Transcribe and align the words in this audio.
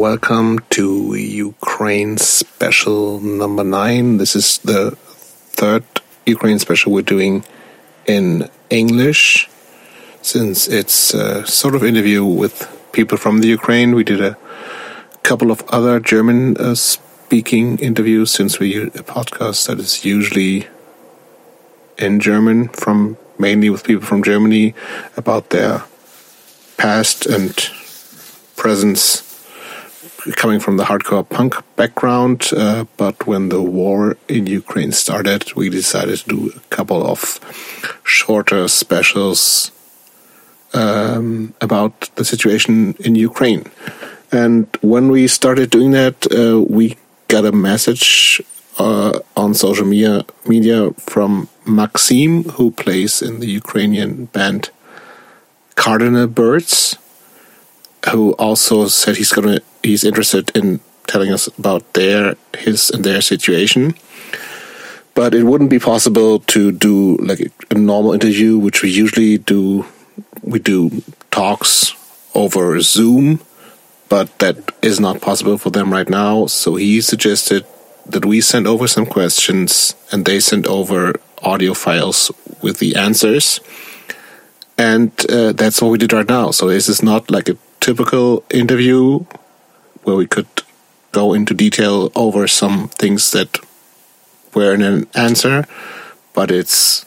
Welcome 0.00 0.60
to 0.70 1.14
Ukraine 1.14 2.16
special 2.16 3.20
number 3.20 3.62
nine. 3.62 4.16
This 4.16 4.34
is 4.34 4.56
the 4.64 4.92
third 5.60 5.84
Ukraine 6.24 6.58
special 6.58 6.92
we're 6.92 7.02
doing 7.02 7.44
in 8.06 8.48
English 8.70 9.50
since 10.22 10.68
it's 10.68 11.12
a 11.12 11.46
sort 11.46 11.74
of 11.74 11.84
interview 11.84 12.24
with 12.24 12.56
people 12.92 13.18
from 13.18 13.42
the 13.42 13.48
Ukraine. 13.48 13.94
We 13.94 14.02
did 14.02 14.22
a 14.22 14.38
couple 15.22 15.50
of 15.50 15.62
other 15.68 16.00
German 16.00 16.56
uh, 16.56 16.76
speaking 16.76 17.78
interviews 17.78 18.30
since 18.30 18.58
we 18.58 18.84
a 18.84 19.04
podcast 19.16 19.66
that 19.66 19.78
is 19.78 20.02
usually 20.02 20.66
in 21.98 22.20
German 22.20 22.68
from 22.68 23.18
mainly 23.38 23.68
with 23.68 23.84
people 23.84 24.06
from 24.06 24.22
Germany 24.22 24.72
about 25.18 25.50
their 25.50 25.84
past 26.78 27.26
and 27.26 27.54
presence 28.56 29.29
coming 30.36 30.60
from 30.60 30.76
the 30.76 30.84
hardcore 30.84 31.28
punk 31.28 31.54
background, 31.76 32.50
uh, 32.56 32.84
but 32.96 33.26
when 33.26 33.48
the 33.48 33.62
war 33.62 34.16
in 34.28 34.46
Ukraine 34.46 34.92
started, 34.92 35.54
we 35.54 35.68
decided 35.68 36.18
to 36.20 36.28
do 36.28 36.52
a 36.56 36.60
couple 36.74 37.06
of 37.06 37.40
shorter 38.04 38.68
specials 38.68 39.72
um, 40.72 41.54
about 41.60 42.10
the 42.16 42.24
situation 42.24 42.94
in 43.00 43.14
Ukraine. 43.14 43.64
And 44.32 44.66
when 44.80 45.08
we 45.10 45.26
started 45.26 45.70
doing 45.70 45.90
that, 45.92 46.16
uh, 46.30 46.60
we 46.60 46.96
got 47.28 47.44
a 47.44 47.52
message 47.52 48.40
uh, 48.78 49.18
on 49.36 49.54
social 49.54 49.86
media, 49.86 50.24
media 50.46 50.90
from 50.92 51.48
Maxim, 51.66 52.44
who 52.44 52.70
plays 52.70 53.22
in 53.22 53.40
the 53.40 53.48
Ukrainian 53.48 54.26
band 54.26 54.70
Cardinal 55.74 56.26
Birds, 56.26 56.96
who 58.08 58.32
also 58.32 58.88
said 58.88 59.16
he's 59.16 59.32
gonna 59.32 59.60
he's 59.82 60.04
interested 60.04 60.50
in 60.56 60.80
telling 61.06 61.32
us 61.32 61.46
about 61.58 61.92
their 61.94 62.36
his 62.56 62.90
and 62.90 63.04
their 63.04 63.20
situation. 63.20 63.94
But 65.14 65.34
it 65.34 65.44
wouldn't 65.44 65.70
be 65.70 65.78
possible 65.78 66.38
to 66.38 66.72
do 66.72 67.16
like 67.16 67.52
a 67.70 67.74
normal 67.74 68.12
interview, 68.12 68.58
which 68.58 68.82
we 68.82 68.90
usually 68.90 69.38
do. 69.38 69.84
We 70.42 70.58
do 70.58 71.02
talks 71.30 71.94
over 72.34 72.80
Zoom, 72.80 73.40
but 74.08 74.38
that 74.38 74.56
is 74.82 75.00
not 75.00 75.20
possible 75.20 75.58
for 75.58 75.70
them 75.70 75.92
right 75.92 76.08
now. 76.08 76.46
So 76.46 76.76
he 76.76 77.00
suggested 77.00 77.66
that 78.06 78.24
we 78.24 78.40
send 78.40 78.66
over 78.66 78.86
some 78.86 79.06
questions 79.06 79.94
and 80.10 80.24
they 80.24 80.40
send 80.40 80.66
over 80.66 81.14
audio 81.42 81.74
files 81.74 82.30
with 82.62 82.78
the 82.78 82.96
answers. 82.96 83.60
And 84.78 85.12
uh, 85.28 85.52
that's 85.52 85.82
what 85.82 85.90
we 85.90 85.98
did 85.98 86.12
right 86.12 86.28
now. 86.28 86.52
So 86.52 86.68
this 86.68 86.88
is 86.88 87.02
not 87.02 87.30
like 87.30 87.48
a 87.48 87.56
typical 87.80 88.44
interview 88.50 89.24
where 90.02 90.16
we 90.16 90.26
could 90.26 90.46
go 91.12 91.32
into 91.32 91.54
detail 91.54 92.12
over 92.14 92.46
some 92.46 92.88
things 92.88 93.32
that 93.32 93.58
were 94.54 94.74
in 94.74 94.82
an 94.82 95.06
answer, 95.14 95.66
but 96.34 96.50
it's 96.50 97.04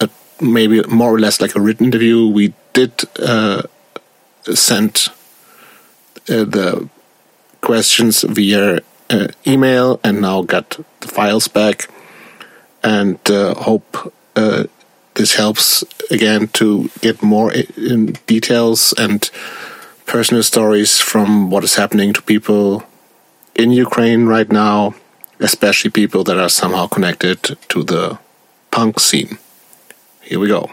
a, 0.00 0.08
maybe 0.40 0.82
more 0.84 1.14
or 1.14 1.18
less 1.18 1.40
like 1.40 1.54
a 1.54 1.60
written 1.60 1.86
interview. 1.86 2.26
We 2.26 2.54
did 2.72 3.04
uh, 3.20 3.62
send 4.42 5.08
uh, 6.28 6.44
the 6.44 6.88
questions 7.60 8.22
via 8.22 8.80
uh, 9.10 9.28
email 9.46 10.00
and 10.02 10.20
now 10.20 10.42
got 10.42 10.78
the 11.00 11.08
files 11.08 11.48
back 11.48 11.88
and 12.82 13.18
uh, 13.30 13.54
hope 13.54 14.12
uh, 14.36 14.64
this 15.14 15.34
helps 15.34 15.84
again 16.10 16.48
to 16.48 16.90
get 17.00 17.22
more 17.22 17.52
in 17.52 18.16
details 18.26 18.92
and 18.98 19.30
personal 20.06 20.42
stories 20.42 21.00
from 21.00 21.50
what 21.50 21.64
is 21.64 21.76
happening 21.76 22.12
to 22.12 22.22
people 22.22 22.84
in 23.54 23.70
Ukraine 23.70 24.26
right 24.26 24.50
now, 24.50 24.94
especially 25.40 25.90
people 25.90 26.24
that 26.24 26.38
are 26.38 26.48
somehow 26.48 26.86
connected 26.86 27.56
to 27.68 27.82
the 27.82 28.18
punk 28.70 29.00
scene. 29.00 29.38
Here 30.20 30.38
we 30.38 30.48
go. 30.48 30.70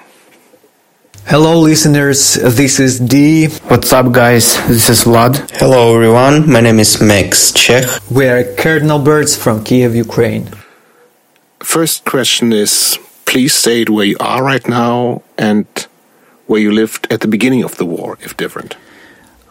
Hello, 1.26 1.60
listeners. 1.60 2.34
This 2.36 2.80
is 2.80 3.00
Dee. 3.00 3.48
What's 3.70 3.94
up, 3.94 4.12
guys? 4.12 4.58
This 4.68 4.90
is 4.90 5.04
Vlad. 5.04 5.52
Hello, 5.60 5.94
everyone. 5.96 6.52
My 6.52 6.62
name 6.62 6.80
is 6.80 7.00
Max 7.00 7.52
Cech. 7.52 7.86
We 8.10 8.28
are 8.28 8.44
Cardinal 8.56 9.00
Birds 9.00 9.36
from 9.36 9.64
Kiev, 9.64 9.96
Ukraine. 9.96 10.50
First 11.60 12.06
question 12.06 12.52
is 12.52 12.98
please 13.26 13.54
state 13.54 13.90
where 13.90 14.06
you 14.06 14.18
are 14.20 14.44
right 14.44 14.68
now 14.68 15.22
and 15.38 15.66
where 16.48 16.60
you 16.60 16.72
lived 16.72 17.08
at 17.10 17.22
the 17.22 17.28
beginning 17.28 17.64
of 17.64 17.78
the 17.78 17.86
war, 17.86 18.18
if 18.22 18.36
different. 18.36 18.76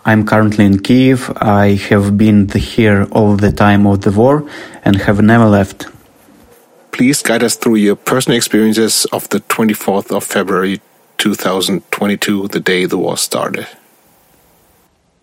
I'm 0.05 0.25
currently 0.25 0.65
in 0.65 0.79
Kiev. 0.79 1.31
I 1.37 1.75
have 1.91 2.17
been 2.17 2.49
here 2.49 3.07
all 3.13 3.37
the 3.37 3.53
time 3.53 3.87
of 3.87 4.01
the 4.01 4.11
war 4.11 4.49
and 4.83 4.97
have 4.97 5.21
never 5.21 5.45
left. 5.45 5.87
Please 6.93 7.23
guide 7.23 7.43
us 7.43 7.57
through 7.57 7.77
your 7.77 7.97
personal 7.97 8.37
experiences 8.37 9.05
of 9.13 9.29
the 9.29 9.41
24th 9.41 10.15
of 10.15 10.25
February 10.25 10.81
2022, 11.19 12.49
the 12.49 12.61
day 12.61 12.87
the 12.87 12.97
war 12.97 13.17
started. 13.17 13.67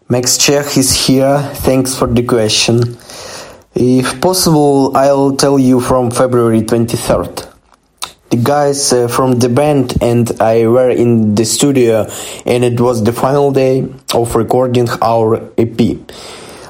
Max 0.10 0.38
Cech 0.38 0.78
is 0.78 1.08
here. 1.08 1.40
Thanks 1.56 1.98
for 1.98 2.08
the 2.08 2.24
question. 2.24 2.98
If 3.76 4.22
possible, 4.22 4.96
I'll 4.96 5.36
tell 5.36 5.60
you 5.60 5.82
from 5.82 6.12
February 6.12 6.62
23rd. 6.62 7.57
The 8.30 8.38
guys 8.38 8.92
uh, 8.92 9.08
from 9.08 9.40
the 9.40 9.48
band 9.48 10.02
and 10.02 10.30
I 10.42 10.68
were 10.68 10.90
in 10.90 11.36
the 11.36 11.46
studio, 11.46 12.12
and 12.46 12.66
it 12.66 12.78
was 12.78 13.02
the 13.02 13.14
final 13.14 13.54
day 13.54 13.88
of 14.14 14.36
recording 14.36 14.90
our 15.02 15.50
EP. 15.58 15.80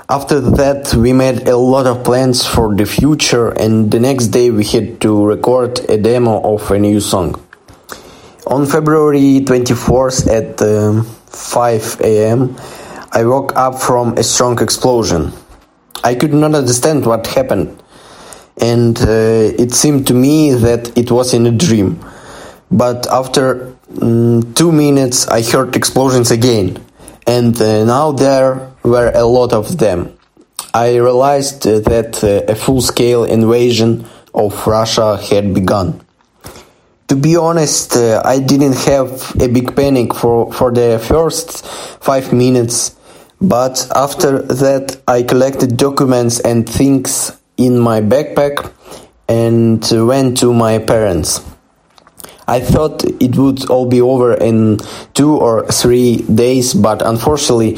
After 0.08 0.40
that, 0.40 0.94
we 0.94 1.14
made 1.14 1.48
a 1.48 1.58
lot 1.58 1.88
of 1.88 2.04
plans 2.04 2.46
for 2.46 2.76
the 2.76 2.86
future, 2.86 3.50
and 3.50 3.90
the 3.90 4.00
next 4.00 4.28
day 4.28 4.52
we 4.52 4.66
had 4.66 5.02
to 5.02 5.26
record 5.26 5.80
a 5.90 5.98
demo 5.98 6.40
of 6.42 6.70
a 6.70 6.78
new 6.78 7.00
song. 7.00 7.42
On 8.46 8.68
February 8.68 9.42
24th 9.42 10.28
at 10.30 10.62
uh, 10.62 11.02
5 11.02 12.02
am, 12.02 12.56
I 13.12 13.26
woke 13.26 13.56
up 13.56 13.82
from 13.82 14.16
a 14.16 14.24
strong 14.24 14.62
explosion. 14.62 15.34
I 16.04 16.14
could 16.14 16.36
not 16.36 16.54
understand 16.54 17.08
what 17.08 17.26
happened, 17.26 17.82
and 18.60 18.98
uh, 19.00 19.64
it 19.64 19.74
seemed 19.74 20.08
to 20.08 20.14
me 20.14 20.52
that 20.54 20.98
it 20.98 21.12
was 21.12 21.34
in 21.34 21.46
a 21.46 21.52
dream. 21.52 22.04
But 22.72 23.08
after 23.08 23.76
um, 24.02 24.54
two 24.54 24.72
minutes, 24.72 25.28
I 25.28 25.42
heard 25.42 25.76
explosions 25.76 26.32
again, 26.32 26.84
and 27.26 27.60
uh, 27.62 27.86
now 27.86 28.12
there 28.12 28.72
were 28.84 29.12
a 29.14 29.24
lot 29.24 29.54
of 29.54 29.78
them. 29.78 30.18
I 30.74 30.98
realized 30.98 31.64
that 31.64 32.24
uh, 32.24 32.52
a 32.52 32.56
full 32.56 32.82
scale 32.82 33.24
invasion 33.24 34.06
of 34.34 34.68
Russia 34.68 35.18
had 35.18 35.54
begun. 35.54 36.02
To 37.08 37.16
be 37.16 37.38
honest, 37.38 37.96
uh, 37.96 38.22
I 38.26 38.40
didn't 38.40 38.76
have 38.86 39.34
a 39.42 39.48
big 39.48 39.76
panic 39.76 40.14
for, 40.14 40.52
for 40.52 40.72
the 40.74 41.00
first 41.00 41.66
five 42.04 42.34
minutes, 42.34 42.96
but 43.40 43.88
after 43.96 44.40
that, 44.42 45.02
I 45.08 45.24
collected 45.24 45.78
documents 45.78 46.42
and 46.42 46.68
things 46.68 47.32
in 47.58 47.80
my 47.80 48.02
backpack 48.02 48.72
and 49.28 49.84
went 49.92 50.38
to 50.38 50.54
my 50.54 50.80
parents. 50.80 51.42
I 52.48 52.62
thought 52.62 53.04
it 53.04 53.36
would 53.36 53.70
all 53.70 53.88
be 53.88 54.02
over 54.02 54.34
in 54.34 54.80
two 55.14 55.36
or 55.36 55.68
three 55.68 56.22
days, 56.24 56.74
but 56.74 57.02
unfortunately, 57.02 57.78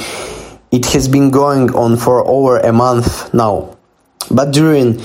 it 0.71 0.85
has 0.93 1.07
been 1.07 1.31
going 1.31 1.73
on 1.73 1.97
for 1.97 2.25
over 2.27 2.59
a 2.59 2.71
month 2.71 3.33
now. 3.33 3.77
But 4.29 4.51
during 4.51 5.01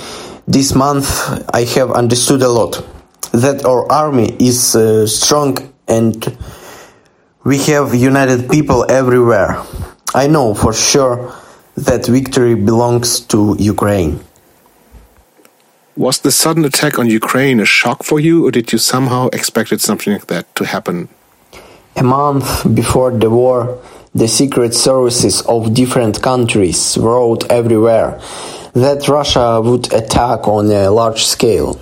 this 0.46 0.74
month, 0.74 1.08
I 1.54 1.64
have 1.76 1.92
understood 1.92 2.42
a 2.42 2.48
lot 2.48 2.84
that 3.32 3.64
our 3.64 3.90
army 3.90 4.36
is 4.38 4.76
uh, 4.76 5.06
strong 5.06 5.56
and 5.88 6.36
we 7.42 7.58
have 7.64 7.94
united 7.94 8.50
people 8.50 8.84
everywhere. 8.90 9.62
I 10.14 10.26
know 10.26 10.54
for 10.54 10.72
sure 10.74 11.34
that 11.76 12.06
victory 12.06 12.54
belongs 12.54 13.20
to 13.32 13.56
Ukraine. 13.58 14.20
Was 15.96 16.18
the 16.18 16.32
sudden 16.32 16.64
attack 16.64 16.98
on 16.98 17.06
Ukraine 17.06 17.60
a 17.60 17.64
shock 17.64 18.02
for 18.02 18.18
you, 18.18 18.44
or 18.44 18.50
did 18.50 18.72
you 18.72 18.78
somehow 18.78 19.28
expected 19.28 19.80
something 19.80 20.12
like 20.12 20.26
that 20.26 20.52
to 20.56 20.64
happen? 20.64 21.08
A 21.94 22.02
month 22.02 22.74
before 22.74 23.12
the 23.12 23.30
war, 23.30 23.78
the 24.12 24.26
secret 24.26 24.74
services 24.74 25.42
of 25.42 25.72
different 25.72 26.20
countries 26.20 26.98
wrote 26.98 27.48
everywhere 27.48 28.20
that 28.72 29.06
Russia 29.06 29.60
would 29.60 29.92
attack 29.92 30.48
on 30.48 30.68
a 30.72 30.90
large 30.90 31.22
scale. 31.24 31.78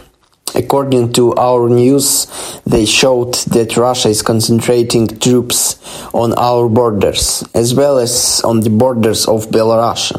According 0.54 1.14
to 1.14 1.34
our 1.36 1.70
news, 1.70 2.26
they 2.66 2.84
showed 2.84 3.32
that 3.56 3.78
Russia 3.78 4.10
is 4.10 4.20
concentrating 4.20 5.06
troops 5.06 5.80
on 6.12 6.34
our 6.36 6.68
borders, 6.68 7.42
as 7.54 7.74
well 7.74 7.96
as 7.98 8.42
on 8.44 8.60
the 8.60 8.68
borders 8.68 9.26
of 9.26 9.46
Belarus. 9.46 10.12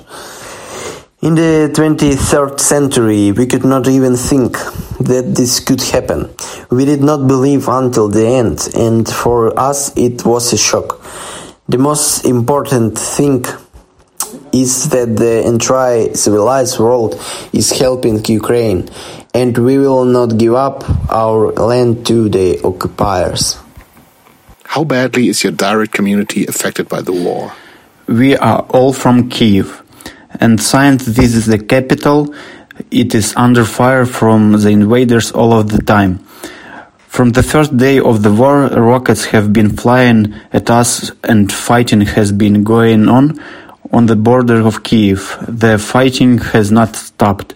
In 1.23 1.35
the 1.35 1.71
23rd 1.73 2.59
century, 2.59 3.31
we 3.31 3.45
could 3.45 3.63
not 3.63 3.87
even 3.87 4.17
think 4.17 4.57
that 4.99 5.35
this 5.37 5.61
could 5.61 5.81
happen. 5.81 6.29
We 6.69 6.83
did 6.83 7.01
not 7.01 7.29
believe 7.29 7.69
until 7.69 8.09
the 8.09 8.27
end, 8.27 8.67
and 8.75 9.07
for 9.07 9.57
us 9.57 9.95
it 9.95 10.25
was 10.25 10.51
a 10.51 10.57
shock. 10.57 11.01
The 11.69 11.77
most 11.77 12.25
important 12.25 12.97
thing 12.99 13.45
is 14.51 14.89
that 14.89 15.15
the 15.15 15.47
entire 15.47 16.13
civilized 16.13 16.77
world 16.77 17.15
is 17.53 17.71
helping 17.71 18.19
Ukraine, 18.25 18.89
and 19.33 19.57
we 19.57 19.77
will 19.77 20.03
not 20.03 20.37
give 20.37 20.55
up 20.55 20.83
our 21.09 21.53
land 21.53 22.05
to 22.07 22.27
the 22.27 22.59
occupiers. 22.65 23.55
How 24.65 24.83
badly 24.83 25.29
is 25.29 25.41
your 25.41 25.53
direct 25.53 25.93
community 25.93 26.45
affected 26.47 26.89
by 26.89 27.01
the 27.01 27.13
war? 27.13 27.53
We 28.07 28.35
are 28.35 28.65
all 28.71 28.91
from 28.91 29.29
Kiev, 29.29 29.82
and 30.39 30.61
since 30.61 31.05
this 31.05 31.35
is 31.35 31.45
the 31.45 31.59
capital, 31.59 32.33
it 32.91 33.13
is 33.13 33.33
under 33.35 33.65
fire 33.65 34.05
from 34.05 34.53
the 34.53 34.69
invaders 34.69 35.31
all 35.31 35.53
of 35.53 35.69
the 35.69 35.81
time. 35.81 36.19
From 37.07 37.29
the 37.29 37.43
first 37.43 37.77
day 37.77 37.99
of 37.99 38.23
the 38.23 38.33
war, 38.33 38.67
rockets 38.69 39.25
have 39.25 39.53
been 39.53 39.77
flying 39.77 40.33
at 40.51 40.71
us 40.71 41.11
and 41.23 41.51
fighting 41.51 42.01
has 42.01 42.31
been 42.31 42.63
going 42.63 43.07
on 43.07 43.39
on 43.91 44.07
the 44.07 44.15
border 44.15 44.65
of 44.65 44.83
Kiev. 44.83 45.37
The 45.47 45.77
fighting 45.77 46.39
has 46.39 46.71
not 46.71 46.95
stopped. 46.95 47.53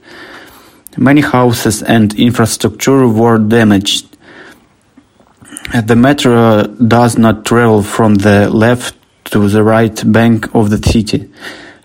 Many 0.96 1.22
houses 1.22 1.82
and 1.82 2.14
infrastructure 2.14 3.08
were 3.08 3.40
damaged. 3.40 4.16
The 5.74 5.96
metro 5.96 6.68
does 6.68 7.18
not 7.18 7.46
travel 7.46 7.82
from 7.82 8.16
the 8.16 8.50
left 8.50 8.96
to 9.32 9.50
the 9.50 9.64
right 9.64 10.00
bank 10.12 10.54
of 10.54 10.70
the 10.70 10.78
city. 10.78 11.30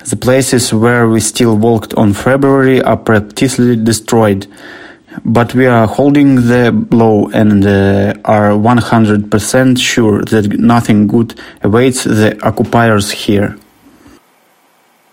The 0.07 0.17
places 0.17 0.75
where 0.75 1.09
we 1.09 1.21
still 1.21 1.57
walked 1.57 1.95
on 1.95 2.13
February 2.13 2.83
are 2.83 2.97
practically 2.97 3.77
destroyed. 3.77 4.47
But 5.25 5.55
we 5.55 5.67
are 5.67 5.87
holding 5.87 6.37
the 6.49 6.73
blow 6.73 7.29
and 7.29 7.65
uh, 7.65 8.15
are 8.25 8.51
100% 8.51 9.79
sure 9.79 10.25
that 10.25 10.59
nothing 10.59 11.07
good 11.07 11.39
awaits 11.63 12.05
the 12.05 12.39
occupiers 12.43 13.11
here. 13.11 13.57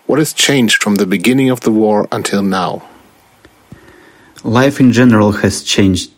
What 0.06 0.18
has 0.18 0.32
changed 0.32 0.82
from 0.82 0.96
the 0.96 1.06
beginning 1.06 1.50
of 1.50 1.60
the 1.60 1.70
war 1.70 2.08
until 2.10 2.42
now? 2.42 2.82
Life 4.42 4.80
in 4.80 4.90
general 4.90 5.32
has 5.32 5.62
changed. 5.62 6.10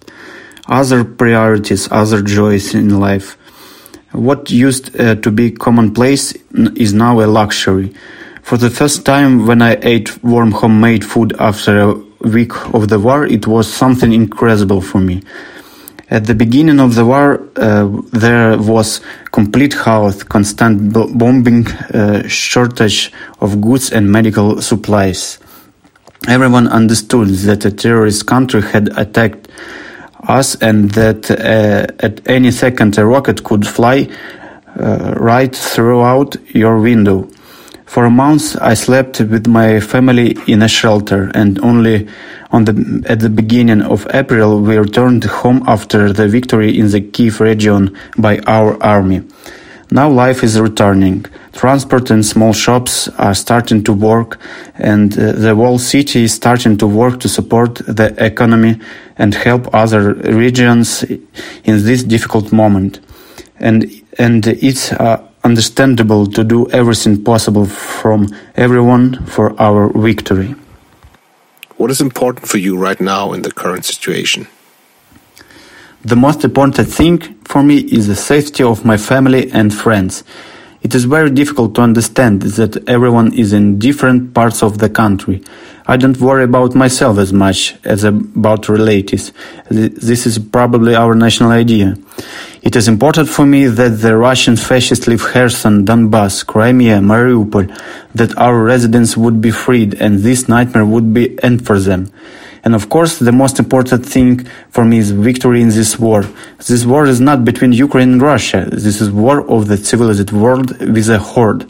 Other 0.66 1.04
priorities, 1.04 1.88
other 1.90 2.22
joys 2.22 2.72
in 2.74 3.00
life. 3.00 3.36
What 4.12 4.50
used 4.50 4.98
uh, 4.98 5.16
to 5.16 5.30
be 5.30 5.50
commonplace 5.50 6.32
is 6.76 6.94
now 6.94 7.20
a 7.20 7.26
luxury. 7.26 7.92
For 8.42 8.58
the 8.58 8.70
first 8.70 9.06
time, 9.06 9.46
when 9.46 9.62
I 9.62 9.78
ate 9.82 10.22
warm 10.22 10.50
homemade 10.50 11.04
food 11.04 11.32
after 11.38 11.80
a 11.80 11.94
week 12.28 12.52
of 12.74 12.88
the 12.88 12.98
war, 12.98 13.24
it 13.24 13.46
was 13.46 13.72
something 13.72 14.12
incredible 14.12 14.80
for 14.80 14.98
me. 14.98 15.22
At 16.10 16.26
the 16.26 16.34
beginning 16.34 16.78
of 16.78 16.94
the 16.94 17.06
war, 17.06 17.48
uh, 17.56 17.88
there 18.12 18.58
was 18.58 19.00
complete 19.30 19.72
chaos, 19.72 20.22
constant 20.24 20.92
bombing, 20.92 21.66
uh, 21.68 22.28
shortage 22.28 23.12
of 23.40 23.60
goods 23.62 23.90
and 23.90 24.12
medical 24.12 24.60
supplies. 24.60 25.38
Everyone 26.28 26.68
understood 26.68 27.28
that 27.46 27.64
a 27.64 27.70
terrorist 27.70 28.26
country 28.26 28.60
had 28.60 28.88
attacked 28.98 29.48
us 30.28 30.54
and 30.56 30.90
that 30.90 31.30
uh, 31.30 31.86
at 32.04 32.20
any 32.28 32.50
second 32.50 32.98
a 32.98 33.06
rocket 33.06 33.42
could 33.44 33.66
fly 33.66 34.08
uh, 34.78 35.14
right 35.16 35.54
throughout 35.54 36.36
your 36.54 36.78
window. 36.78 37.28
For 37.92 38.08
months, 38.08 38.56
I 38.56 38.72
slept 38.72 39.20
with 39.20 39.46
my 39.46 39.78
family 39.78 40.34
in 40.46 40.62
a 40.62 40.66
shelter, 40.68 41.30
and 41.34 41.62
only 41.62 42.08
on 42.50 42.64
the, 42.64 43.04
at 43.06 43.20
the 43.20 43.28
beginning 43.28 43.82
of 43.82 44.06
April 44.14 44.62
we 44.62 44.78
returned 44.78 45.24
home 45.24 45.62
after 45.66 46.10
the 46.10 46.26
victory 46.26 46.78
in 46.78 46.90
the 46.90 47.02
Kiev 47.02 47.38
region 47.38 47.94
by 48.16 48.38
our 48.46 48.82
army. 48.82 49.20
Now 49.90 50.08
life 50.08 50.42
is 50.42 50.58
returning. 50.58 51.26
Transport 51.52 52.10
and 52.10 52.24
small 52.24 52.54
shops 52.54 53.08
are 53.18 53.34
starting 53.34 53.84
to 53.84 53.92
work, 53.92 54.40
and 54.76 55.12
uh, 55.12 55.32
the 55.32 55.54
whole 55.54 55.78
city 55.78 56.24
is 56.24 56.32
starting 56.32 56.78
to 56.78 56.86
work 56.86 57.20
to 57.20 57.28
support 57.28 57.74
the 57.74 58.14
economy 58.24 58.80
and 59.18 59.34
help 59.34 59.68
other 59.74 60.14
regions 60.14 61.02
in 61.02 61.84
this 61.84 62.04
difficult 62.04 62.52
moment. 62.52 63.00
And 63.60 63.84
and 64.18 64.46
it's 64.46 64.92
uh, 64.92 65.28
understandable 65.44 66.26
to 66.26 66.44
do 66.44 66.70
everything 66.70 67.22
possible 67.22 67.66
from 67.66 68.28
everyone 68.54 69.24
for 69.26 69.60
our 69.60 69.88
victory. 69.88 70.54
What 71.76 71.90
is 71.90 72.00
important 72.00 72.46
for 72.46 72.58
you 72.58 72.76
right 72.76 73.00
now 73.00 73.32
in 73.32 73.42
the 73.42 73.50
current 73.50 73.84
situation? 73.84 74.46
The 76.04 76.16
most 76.16 76.44
important 76.44 76.88
thing 76.88 77.20
for 77.44 77.62
me 77.62 77.78
is 77.78 78.06
the 78.06 78.16
safety 78.16 78.62
of 78.62 78.84
my 78.84 78.96
family 78.96 79.50
and 79.52 79.72
friends. 79.72 80.24
It 80.82 80.94
is 80.94 81.04
very 81.04 81.30
difficult 81.30 81.74
to 81.76 81.82
understand 81.82 82.42
that 82.42 82.88
everyone 82.88 83.32
is 83.34 83.52
in 83.52 83.78
different 83.78 84.34
parts 84.34 84.62
of 84.62 84.78
the 84.78 84.90
country. 84.90 85.42
I 85.86 85.96
don't 85.96 86.16
worry 86.18 86.44
about 86.44 86.74
myself 86.74 87.18
as 87.18 87.32
much 87.32 87.74
as 87.84 88.04
about 88.04 88.68
relatives. 88.68 89.32
This 89.68 90.26
is 90.26 90.38
probably 90.38 90.94
our 90.94 91.14
national 91.14 91.50
idea. 91.50 91.96
It 92.62 92.76
is 92.76 92.86
important 92.86 93.28
for 93.28 93.44
me 93.44 93.66
that 93.66 94.00
the 94.00 94.16
Russian 94.16 94.56
fascists 94.56 95.08
leave 95.08 95.22
Kherson, 95.22 95.84
Donbass, 95.84 96.46
Crimea, 96.46 96.98
Mariupol, 97.00 97.76
that 98.14 98.36
our 98.38 98.62
residents 98.62 99.16
would 99.16 99.40
be 99.40 99.50
freed 99.50 99.94
and 99.94 100.20
this 100.20 100.48
nightmare 100.48 100.84
would 100.84 101.12
be 101.12 101.42
end 101.42 101.66
for 101.66 101.80
them. 101.80 102.12
And 102.64 102.76
of 102.76 102.88
course, 102.88 103.18
the 103.18 103.32
most 103.32 103.58
important 103.58 104.06
thing 104.06 104.46
for 104.70 104.84
me 104.84 104.98
is 104.98 105.10
victory 105.10 105.62
in 105.62 105.70
this 105.70 105.98
war. 105.98 106.24
This 106.58 106.84
war 106.84 107.06
is 107.06 107.20
not 107.20 107.44
between 107.44 107.72
Ukraine 107.72 108.12
and 108.12 108.22
Russia. 108.22 108.68
This 108.70 109.00
is 109.00 109.10
war 109.10 109.40
of 109.50 109.66
the 109.66 109.76
civilized 109.76 110.30
world 110.30 110.78
with 110.78 111.08
a 111.08 111.18
horde. 111.18 111.68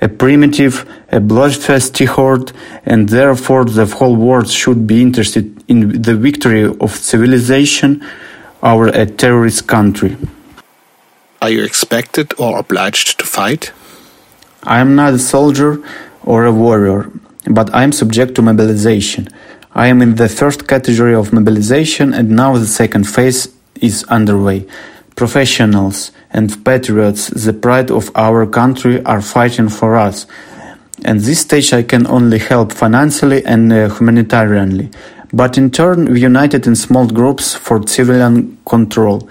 A 0.00 0.08
primitive, 0.08 0.88
a 1.10 1.20
bloodthirsty 1.20 2.06
horde, 2.06 2.52
and 2.86 3.08
therefore 3.08 3.64
the 3.64 3.86
whole 3.86 4.16
world 4.16 4.48
should 4.48 4.86
be 4.86 5.02
interested 5.02 5.62
in 5.68 6.02
the 6.02 6.14
victory 6.14 6.64
of 6.64 6.90
civilization 6.96 8.02
over 8.62 8.88
a 8.88 9.06
terrorist 9.06 9.66
country. 9.66 10.16
Are 11.42 11.50
you 11.50 11.64
expected 11.64 12.32
or 12.38 12.58
obliged 12.58 13.18
to 13.18 13.26
fight? 13.26 13.72
I 14.62 14.80
am 14.80 14.94
not 14.94 15.14
a 15.14 15.18
soldier 15.18 15.82
or 16.22 16.44
a 16.44 16.52
warrior, 16.52 17.10
but 17.46 17.74
I 17.74 17.82
am 17.82 17.92
subject 17.92 18.34
to 18.34 18.42
mobilization. 18.42 19.28
I 19.74 19.86
am 19.86 20.02
in 20.02 20.16
the 20.16 20.28
first 20.28 20.68
category 20.68 21.14
of 21.14 21.32
mobilization 21.32 22.12
and 22.12 22.30
now 22.30 22.56
the 22.56 22.66
second 22.66 23.04
phase 23.04 23.48
is 23.80 24.04
underway. 24.04 24.66
Professionals 25.16 26.12
and 26.32 26.64
patriots, 26.64 27.28
the 27.28 27.52
pride 27.52 27.90
of 27.90 28.10
our 28.14 28.46
country, 28.46 29.02
are 29.04 29.20
fighting 29.20 29.68
for 29.68 29.96
us. 29.96 30.26
At 31.04 31.18
this 31.20 31.40
stage, 31.40 31.72
I 31.72 31.82
can 31.82 32.06
only 32.06 32.38
help 32.38 32.72
financially 32.72 33.44
and 33.44 33.72
uh, 33.72 33.88
humanitarianly, 33.88 34.94
but 35.32 35.56
in 35.56 35.70
turn, 35.70 36.12
we 36.12 36.20
united 36.20 36.66
in 36.66 36.76
small 36.76 37.06
groups 37.06 37.54
for 37.54 37.86
civilian 37.86 38.58
control 38.66 39.28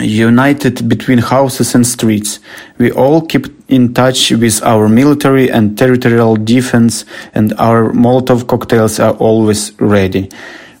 united 0.00 0.88
between 0.88 1.18
houses 1.18 1.74
and 1.74 1.86
streets. 1.86 2.40
We 2.78 2.90
all 2.90 3.20
keep 3.22 3.46
in 3.68 3.94
touch 3.94 4.30
with 4.32 4.62
our 4.62 4.88
military 4.88 5.50
and 5.50 5.78
territorial 5.78 6.36
defense, 6.36 7.04
and 7.34 7.52
our 7.58 7.92
Molotov 7.92 8.46
cocktails 8.46 8.98
are 8.98 9.14
always 9.14 9.72
ready. 9.80 10.30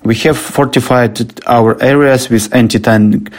We 0.04 0.14
have 0.16 0.36
fortified 0.36 1.42
our 1.46 1.82
areas 1.82 2.28
with 2.28 2.54
anti-tank 2.54 3.34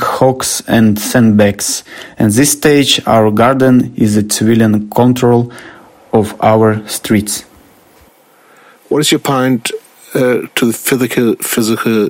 hawks 0.00 0.60
and 0.66 0.98
sandbags. 0.98 1.84
At 2.18 2.32
this 2.32 2.52
stage, 2.52 3.00
our 3.06 3.30
garden 3.30 3.94
is 3.96 4.16
the 4.16 4.28
civilian 4.28 4.90
control 4.90 5.52
of 6.12 6.34
our 6.42 6.86
streets. 6.88 7.42
What 8.88 8.98
is 8.98 9.12
your 9.12 9.20
point 9.20 9.70
uh, 10.14 10.48
to 10.56 10.66
the 10.66 10.72
physical 10.72 11.36
physical 11.36 12.08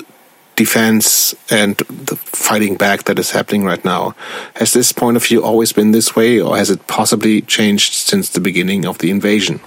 defense 0.56 1.34
and 1.50 1.76
the 2.08 2.16
fighting 2.16 2.76
back 2.76 3.04
that 3.04 3.18
is 3.18 3.30
happening 3.30 3.64
right 3.64 3.82
now. 3.82 4.14
Has 4.56 4.74
this 4.74 4.92
point 4.92 5.16
of 5.16 5.24
view 5.24 5.42
always 5.42 5.72
been 5.72 5.92
this 5.92 6.14
way, 6.14 6.38
or 6.38 6.56
has 6.56 6.68
it 6.68 6.86
possibly 6.86 7.40
changed 7.42 7.94
since 7.94 8.28
the 8.28 8.40
beginning 8.40 8.84
of 8.84 8.98
the 8.98 9.10
invasion? 9.10 9.60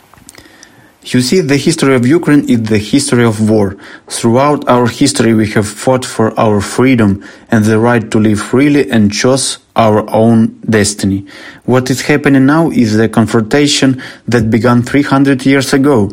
You 1.05 1.19
see, 1.19 1.41
the 1.41 1.57
history 1.57 1.95
of 1.95 2.07
Ukraine 2.07 2.47
is 2.49 2.63
the 2.63 2.77
history 2.77 3.25
of 3.25 3.49
war. 3.49 3.75
Throughout 4.07 4.67
our 4.69 4.87
history, 4.87 5.33
we 5.33 5.49
have 5.51 5.67
fought 5.67 6.05
for 6.05 6.37
our 6.39 6.61
freedom 6.61 7.23
and 7.51 7.65
the 7.65 7.77
right 7.77 8.09
to 8.11 8.19
live 8.19 8.39
freely 8.39 8.89
and 8.89 9.11
choose 9.11 9.57
our 9.75 10.09
own 10.09 10.59
destiny. 10.61 11.25
What 11.65 11.89
is 11.89 12.01
happening 12.03 12.45
now 12.45 12.69
is 12.71 12.95
the 12.95 13.09
confrontation 13.09 14.01
that 14.29 14.49
began 14.49 14.81
300 14.81 15.45
years 15.45 15.73
ago. 15.73 16.09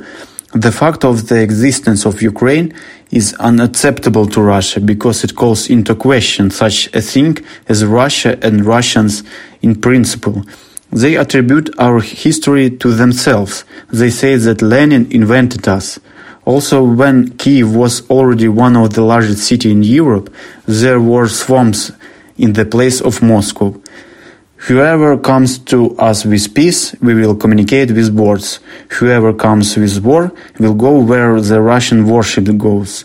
The 0.52 0.73
fact 0.73 1.04
of 1.04 1.28
the 1.28 1.40
existence 1.40 2.04
of 2.04 2.20
Ukraine 2.20 2.75
is 3.12 3.35
unacceptable 3.35 4.26
to 4.26 4.42
Russia 4.42 4.80
because 4.80 5.23
it 5.23 5.37
calls 5.37 5.70
into 5.70 5.94
question 5.94 6.50
such 6.50 6.92
a 6.92 7.00
thing 7.00 7.38
as 7.68 7.85
Russia 7.85 8.37
and 8.42 8.64
Russians 8.64 9.23
in 9.62 9.80
principle. 9.80 10.42
They 10.92 11.16
attribute 11.16 11.70
our 11.78 12.00
history 12.00 12.70
to 12.70 12.92
themselves. 12.92 13.64
They 13.92 14.11
say 14.11 14.37
that 14.37 14.62
Lenin 14.62 15.11
invented 15.12 15.68
us. 15.68 16.00
Also, 16.44 16.82
when 16.82 17.30
Kiev 17.37 17.75
was 17.75 18.09
already 18.11 18.49
one 18.49 18.76
of 18.76 18.94
the 18.94 19.02
largest 19.02 19.44
cities 19.44 19.73
in 19.73 19.82
Europe, 19.82 20.35
there 20.66 21.00
were 21.00 21.28
swamps 21.28 21.92
in 22.38 22.54
the 22.54 22.64
place 22.64 23.00
of 23.00 23.23
Moscow. 23.23 23.80
Whoever 24.68 25.16
comes 25.16 25.59
to 25.70 25.97
us 25.97 26.25
with 26.25 26.54
peace, 26.54 26.94
we 27.00 27.14
will 27.14 27.37
communicate 27.37 27.92
with 27.92 28.11
words. 28.11 28.61
Whoever 28.99 29.32
comes 29.32 29.76
with 29.76 30.02
war 30.02 30.32
will 30.59 30.75
go 30.75 30.99
where 30.99 31.40
the 31.40 31.61
Russian 31.61 32.06
warship 32.06 32.44
goes. 32.59 33.04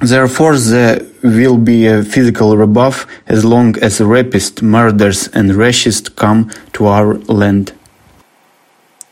Therefore, 0.00 0.56
there 0.56 1.06
will 1.22 1.58
be 1.58 1.86
a 1.86 2.02
physical 2.02 2.56
rebuff 2.56 3.06
as 3.26 3.44
long 3.44 3.76
as 3.80 4.00
rapists, 4.00 4.62
murderers, 4.62 5.28
and 5.28 5.50
racists 5.50 6.14
come 6.16 6.50
to 6.72 6.86
our 6.86 7.18
land. 7.28 7.72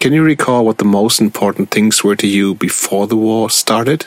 Can 0.01 0.15
you 0.15 0.23
recall 0.23 0.65
what 0.65 0.79
the 0.79 0.87
most 0.87 1.21
important 1.21 1.71
things 1.71 2.03
were 2.03 2.17
to 2.17 2.27
you 2.27 2.55
before 2.55 3.07
the 3.07 3.17
war 3.17 3.51
started? 3.51 4.07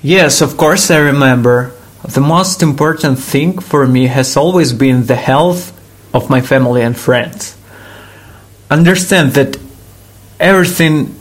Yes, 0.00 0.40
of 0.40 0.56
course 0.56 0.90
I 0.90 0.98
remember. 0.98 1.72
The 2.08 2.20
most 2.22 2.62
important 2.62 3.18
thing 3.18 3.58
for 3.58 3.86
me 3.86 4.06
has 4.06 4.36
always 4.36 4.72
been 4.72 5.04
the 5.04 5.16
health 5.16 5.72
of 6.14 6.30
my 6.30 6.40
family 6.40 6.80
and 6.80 6.96
friends. 6.96 7.58
Understand 8.70 9.32
that 9.32 9.58
everything 10.40 11.17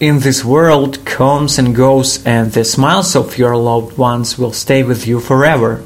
in 0.00 0.20
this 0.20 0.44
world 0.44 1.04
comes 1.04 1.58
and 1.58 1.74
goes, 1.74 2.24
and 2.24 2.52
the 2.52 2.64
smiles 2.64 3.16
of 3.16 3.36
your 3.36 3.56
loved 3.56 3.98
ones 3.98 4.38
will 4.38 4.52
stay 4.52 4.82
with 4.82 5.06
you 5.06 5.18
forever. 5.20 5.82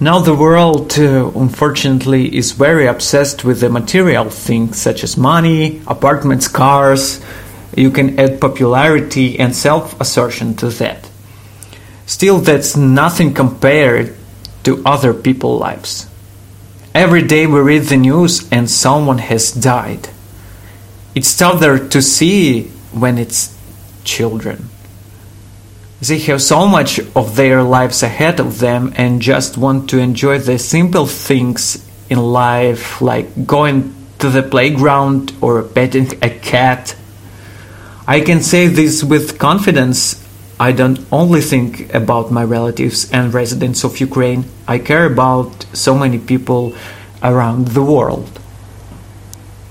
Now, 0.00 0.20
the 0.20 0.34
world, 0.34 0.96
uh, 0.96 1.32
unfortunately, 1.34 2.36
is 2.36 2.52
very 2.52 2.86
obsessed 2.86 3.44
with 3.44 3.60
the 3.60 3.68
material 3.68 4.30
things 4.30 4.80
such 4.80 5.02
as 5.02 5.16
money, 5.16 5.82
apartments, 5.88 6.46
cars. 6.46 7.20
You 7.76 7.90
can 7.90 8.18
add 8.18 8.40
popularity 8.40 9.38
and 9.40 9.56
self 9.56 10.00
assertion 10.00 10.54
to 10.56 10.68
that. 10.68 11.10
Still, 12.06 12.38
that's 12.38 12.76
nothing 12.76 13.34
compared 13.34 14.14
to 14.62 14.82
other 14.86 15.12
people's 15.12 15.60
lives. 15.60 16.06
Every 16.94 17.22
day 17.22 17.46
we 17.46 17.60
read 17.60 17.82
the 17.84 17.96
news 17.96 18.48
and 18.52 18.70
someone 18.70 19.18
has 19.18 19.50
died. 19.50 20.08
It's 21.18 21.36
tougher 21.36 21.80
to 21.88 22.00
see 22.00 22.68
when 22.92 23.18
it's 23.18 23.52
children. 24.04 24.68
They 26.00 26.20
have 26.30 26.40
so 26.40 26.68
much 26.68 27.00
of 27.16 27.34
their 27.34 27.64
lives 27.64 28.04
ahead 28.04 28.38
of 28.38 28.60
them 28.60 28.92
and 28.94 29.20
just 29.20 29.58
want 29.58 29.90
to 29.90 29.98
enjoy 29.98 30.38
the 30.38 30.60
simple 30.60 31.06
things 31.06 31.84
in 32.08 32.18
life, 32.20 33.00
like 33.02 33.48
going 33.48 33.92
to 34.20 34.30
the 34.30 34.44
playground 34.44 35.32
or 35.40 35.64
petting 35.64 36.12
a 36.22 36.30
cat. 36.30 36.94
I 38.06 38.20
can 38.20 38.40
say 38.40 38.68
this 38.68 39.02
with 39.02 39.40
confidence 39.40 40.24
I 40.60 40.70
don't 40.70 41.00
only 41.10 41.40
think 41.40 41.92
about 41.92 42.30
my 42.30 42.44
relatives 42.44 43.10
and 43.10 43.34
residents 43.34 43.82
of 43.82 43.98
Ukraine, 43.98 44.44
I 44.68 44.78
care 44.78 45.06
about 45.06 45.66
so 45.72 45.98
many 45.98 46.18
people 46.18 46.76
around 47.24 47.68
the 47.74 47.82
world. 47.82 48.37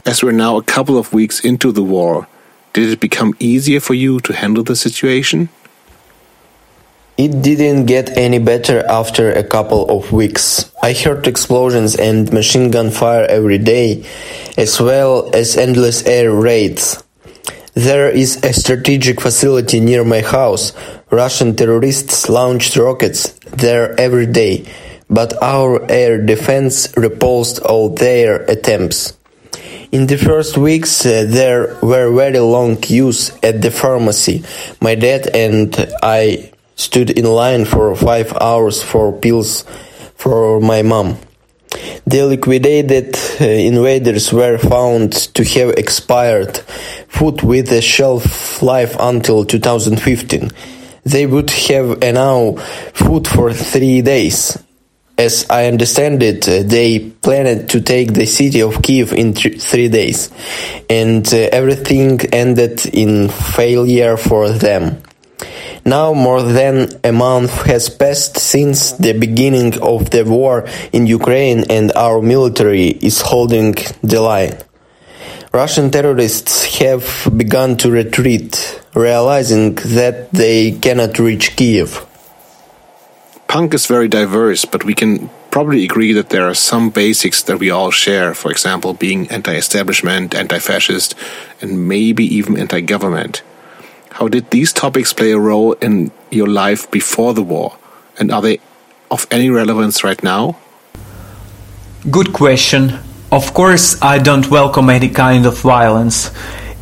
As 0.07 0.23
we're 0.23 0.31
now 0.31 0.55
a 0.55 0.63
couple 0.63 0.97
of 0.97 1.11
weeks 1.11 1.41
into 1.41 1.73
the 1.73 1.83
war, 1.83 2.29
did 2.71 2.87
it 2.89 3.01
become 3.01 3.35
easier 3.39 3.81
for 3.81 3.93
you 3.93 4.21
to 4.21 4.31
handle 4.31 4.63
the 4.63 4.77
situation? 4.77 5.49
It 7.17 7.41
didn't 7.41 7.87
get 7.87 8.17
any 8.17 8.39
better 8.39 8.85
after 8.87 9.33
a 9.33 9.43
couple 9.43 9.83
of 9.89 10.13
weeks. 10.13 10.71
I 10.81 10.93
heard 10.93 11.27
explosions 11.27 11.97
and 11.97 12.31
machine 12.31 12.71
gun 12.71 12.89
fire 12.89 13.25
every 13.25 13.57
day, 13.57 14.05
as 14.55 14.79
well 14.79 15.29
as 15.33 15.57
endless 15.57 16.05
air 16.05 16.31
raids. 16.31 17.03
There 17.73 18.09
is 18.09 18.41
a 18.45 18.53
strategic 18.53 19.19
facility 19.19 19.81
near 19.81 20.05
my 20.05 20.21
house. 20.21 20.71
Russian 21.11 21.53
terrorists 21.53 22.29
launched 22.29 22.77
rockets 22.77 23.31
there 23.51 23.99
every 23.99 24.27
day, 24.27 24.71
but 25.09 25.33
our 25.43 25.85
air 25.91 26.23
defense 26.25 26.95
repulsed 26.95 27.59
all 27.59 27.89
their 27.89 28.43
attempts. 28.43 29.16
In 29.97 30.05
the 30.05 30.17
first 30.19 30.59
weeks, 30.59 31.07
uh, 31.07 31.25
there 31.27 31.75
were 31.81 32.13
very 32.13 32.37
long 32.37 32.77
queues 32.77 33.31
at 33.41 33.63
the 33.63 33.71
pharmacy. 33.71 34.43
My 34.79 34.93
dad 34.93 35.25
and 35.33 35.75
I 36.03 36.51
stood 36.75 37.09
in 37.09 37.25
line 37.25 37.65
for 37.65 37.95
five 37.95 38.31
hours 38.33 38.83
for 38.83 39.11
pills 39.11 39.65
for 40.13 40.59
my 40.59 40.83
mom. 40.83 41.17
The 42.05 42.27
liquidated 42.27 43.15
uh, 43.41 43.45
invaders 43.45 44.31
were 44.31 44.59
found 44.59 45.13
to 45.33 45.43
have 45.43 45.69
expired 45.79 46.59
food 47.07 47.41
with 47.41 47.71
a 47.71 47.81
shelf 47.81 48.61
life 48.61 48.95
until 48.99 49.45
2015. 49.45 50.51
They 51.05 51.25
would 51.25 51.49
have 51.49 52.03
enough 52.03 52.61
food 52.93 53.27
for 53.27 53.51
three 53.51 54.03
days. 54.03 54.59
As 55.17 55.47
I 55.49 55.65
understand 55.65 56.21
it, 56.21 56.47
uh, 56.47 56.61
they 56.63 56.99
planned 56.99 57.69
to 57.71 57.81
take 57.81 58.13
the 58.13 58.27
city 58.27 58.61
of 58.61 58.83
Kiev 58.83 59.13
in 59.13 59.33
th 59.33 59.59
three 59.59 59.89
days, 59.89 60.29
and 60.89 61.25
uh, 61.33 61.37
everything 61.51 62.21
ended 62.31 62.85
in 62.93 63.29
failure 63.29 64.15
for 64.15 64.49
them. 64.49 65.01
Now 65.87 66.13
more 66.13 66.43
than 66.43 66.89
a 67.03 67.11
month 67.11 67.65
has 67.65 67.89
passed 67.89 68.37
since 68.37 68.91
the 68.91 69.13
beginning 69.13 69.81
of 69.81 70.09
the 70.09 70.23
war 70.25 70.67
in 70.91 71.07
Ukraine 71.07 71.63
and 71.69 71.93
our 71.95 72.21
military 72.21 72.87
is 72.89 73.21
holding 73.21 73.73
the 74.03 74.19
line. 74.19 74.57
Russian 75.53 75.89
terrorists 75.89 76.65
have 76.79 77.05
begun 77.35 77.77
to 77.77 77.89
retreat, 77.89 78.81
realizing 78.93 79.75
that 79.97 80.29
they 80.31 80.71
cannot 80.71 81.19
reach 81.19 81.55
Kiev. 81.55 82.06
Punk 83.57 83.73
is 83.73 83.87
very 83.87 84.07
diverse, 84.07 84.65
but 84.65 84.83
we 84.83 84.93
can 84.93 85.31
probably 85.49 85.83
agree 85.83 86.13
that 86.13 86.29
there 86.29 86.47
are 86.47 86.53
some 86.53 86.91
basics 86.91 87.41
that 87.41 87.57
we 87.57 87.71
all 87.71 87.89
share, 87.89 88.35
for 88.35 88.51
example, 88.51 88.93
being 88.93 89.27
anti 89.31 89.55
establishment, 89.55 90.35
anti 90.35 90.59
fascist, 90.59 91.15
and 91.59 91.87
maybe 91.87 92.23
even 92.23 92.55
anti 92.55 92.81
government. 92.81 93.41
How 94.11 94.27
did 94.27 94.51
these 94.51 94.71
topics 94.71 95.11
play 95.11 95.31
a 95.31 95.39
role 95.39 95.73
in 95.81 96.11
your 96.29 96.45
life 96.45 96.91
before 96.91 97.33
the 97.33 97.41
war? 97.41 97.79
And 98.19 98.31
are 98.31 98.43
they 98.43 98.59
of 99.09 99.25
any 99.31 99.49
relevance 99.49 100.03
right 100.03 100.21
now? 100.21 100.59
Good 102.11 102.33
question. 102.33 102.99
Of 103.31 103.55
course, 103.55 103.99
I 104.03 104.19
don't 104.19 104.51
welcome 104.51 104.91
any 104.91 105.09
kind 105.09 105.47
of 105.47 105.57
violence. 105.61 106.29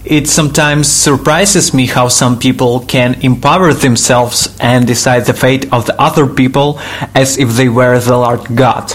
It 0.06 0.28
sometimes 0.28 0.88
surprises 0.88 1.74
me 1.74 1.88
how 1.88 2.10
some 2.10 2.38
people 2.38 2.82
can 2.82 3.16
empower 3.22 3.74
themselves 3.74 4.56
and 4.60 4.86
decide 4.86 5.26
the 5.26 5.34
fate 5.34 5.74
of 5.74 5.88
the 5.88 6.00
other 6.00 6.28
people 6.28 6.80
as 7.16 7.40
if 7.40 7.50
they 7.54 7.70
were 7.70 8.00
the 8.00 8.16
Lord 8.16 8.56
God. 8.56 8.94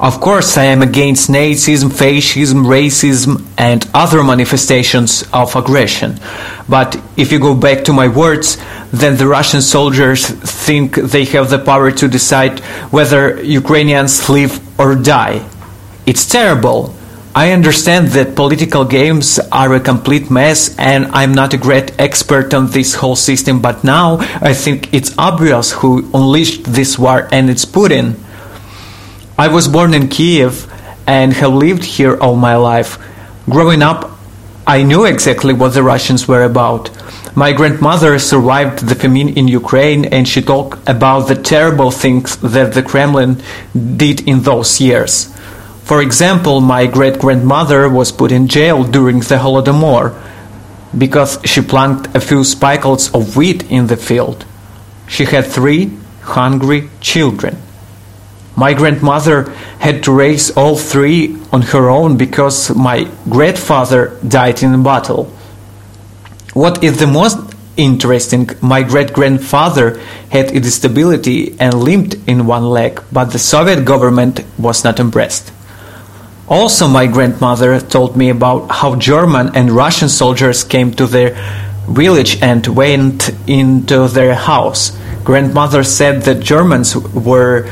Of 0.00 0.18
course, 0.22 0.56
I 0.56 0.64
am 0.64 0.80
against 0.80 1.28
Nazism, 1.28 1.92
fascism, 1.92 2.64
racism, 2.64 3.44
and 3.58 3.86
other 3.92 4.24
manifestations 4.24 5.24
of 5.30 5.54
aggression. 5.54 6.18
But 6.66 6.98
if 7.18 7.30
you 7.30 7.38
go 7.38 7.54
back 7.54 7.84
to 7.84 7.92
my 7.92 8.08
words, 8.08 8.56
then 8.92 9.18
the 9.18 9.26
Russian 9.26 9.60
soldiers 9.60 10.26
think 10.26 10.94
they 10.94 11.26
have 11.26 11.50
the 11.50 11.58
power 11.58 11.90
to 11.90 12.08
decide 12.08 12.60
whether 12.90 13.44
Ukrainians 13.44 14.30
live 14.30 14.58
or 14.80 14.94
die. 14.94 15.46
It's 16.06 16.24
terrible. 16.24 16.94
I 17.32 17.52
understand 17.52 18.08
that 18.08 18.34
political 18.34 18.84
games 18.84 19.38
are 19.52 19.72
a 19.74 19.78
complete 19.78 20.32
mess, 20.32 20.74
and 20.76 21.06
I'm 21.12 21.32
not 21.32 21.54
a 21.54 21.58
great 21.58 21.92
expert 21.96 22.52
on 22.52 22.70
this 22.70 22.96
whole 22.96 23.14
system, 23.14 23.60
but 23.60 23.84
now 23.84 24.18
I 24.40 24.52
think 24.52 24.92
it's 24.92 25.16
obvious 25.16 25.70
who 25.70 26.10
unleashed 26.12 26.64
this 26.64 26.98
war, 26.98 27.28
and 27.30 27.48
it's 27.48 27.64
Putin. 27.64 28.16
I 29.38 29.46
was 29.46 29.68
born 29.68 29.94
in 29.94 30.08
Kiev 30.08 30.66
and 31.06 31.32
have 31.34 31.54
lived 31.54 31.84
here 31.84 32.16
all 32.16 32.34
my 32.34 32.56
life. 32.56 32.98
Growing 33.48 33.80
up, 33.80 34.10
I 34.66 34.82
knew 34.82 35.04
exactly 35.04 35.52
what 35.54 35.72
the 35.72 35.84
Russians 35.84 36.26
were 36.26 36.42
about. 36.42 36.90
My 37.36 37.52
grandmother 37.52 38.18
survived 38.18 38.88
the 38.88 38.96
famine 38.96 39.30
in 39.30 39.46
Ukraine 39.46 40.04
and 40.04 40.26
she 40.26 40.42
talked 40.42 40.88
about 40.88 41.28
the 41.28 41.36
terrible 41.36 41.92
things 41.92 42.36
that 42.38 42.74
the 42.74 42.82
Kremlin 42.82 43.40
did 43.72 44.26
in 44.28 44.42
those 44.42 44.80
years. 44.80 45.32
For 45.90 46.00
example, 46.00 46.60
my 46.60 46.86
great 46.86 47.18
grandmother 47.18 47.88
was 47.88 48.12
put 48.12 48.30
in 48.30 48.46
jail 48.46 48.84
during 48.84 49.18
the 49.18 49.38
Holodomor 49.38 50.14
because 50.96 51.40
she 51.44 51.62
planted 51.62 52.14
a 52.14 52.20
few 52.20 52.42
spikelets 52.42 53.12
of 53.12 53.36
wheat 53.36 53.68
in 53.68 53.88
the 53.88 53.96
field. 53.96 54.44
She 55.08 55.24
had 55.24 55.46
three 55.46 55.90
hungry 56.22 56.90
children. 57.00 57.56
My 58.54 58.72
grandmother 58.72 59.50
had 59.80 60.04
to 60.04 60.12
raise 60.12 60.56
all 60.56 60.76
three 60.76 61.36
on 61.52 61.62
her 61.62 61.90
own 61.90 62.16
because 62.16 62.72
my 62.72 63.10
grandfather 63.28 64.16
died 64.22 64.62
in 64.62 64.84
battle. 64.84 65.24
What 66.54 66.84
is 66.84 67.00
the 67.00 67.08
most 67.08 67.36
interesting, 67.76 68.48
my 68.60 68.84
great 68.84 69.12
grandfather 69.12 69.98
had 70.30 70.54
a 70.54 70.60
disability 70.60 71.56
and 71.58 71.74
limped 71.74 72.14
in 72.28 72.46
one 72.46 72.70
leg, 72.70 73.02
but 73.10 73.32
the 73.32 73.40
Soviet 73.40 73.84
government 73.84 74.44
was 74.56 74.84
not 74.84 75.00
impressed. 75.00 75.50
Also, 76.50 76.88
my 76.88 77.06
grandmother 77.06 77.78
told 77.78 78.16
me 78.16 78.28
about 78.28 78.68
how 78.72 78.96
German 78.96 79.54
and 79.54 79.70
Russian 79.70 80.08
soldiers 80.08 80.64
came 80.64 80.92
to 80.94 81.06
their 81.06 81.30
village 81.88 82.42
and 82.42 82.66
went 82.66 83.30
into 83.46 84.08
their 84.08 84.34
house. 84.34 84.98
Grandmother 85.22 85.84
said 85.84 86.22
that 86.22 86.40
Germans 86.40 86.96
were 86.96 87.70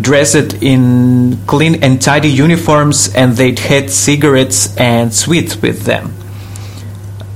dressed 0.00 0.62
in 0.62 1.36
clean 1.48 1.82
and 1.82 2.00
tidy 2.00 2.28
uniforms, 2.28 3.12
and 3.12 3.32
they'd 3.32 3.58
had 3.58 3.90
cigarettes 3.90 4.76
and 4.76 5.12
sweets 5.12 5.60
with 5.60 5.82
them. 5.82 6.14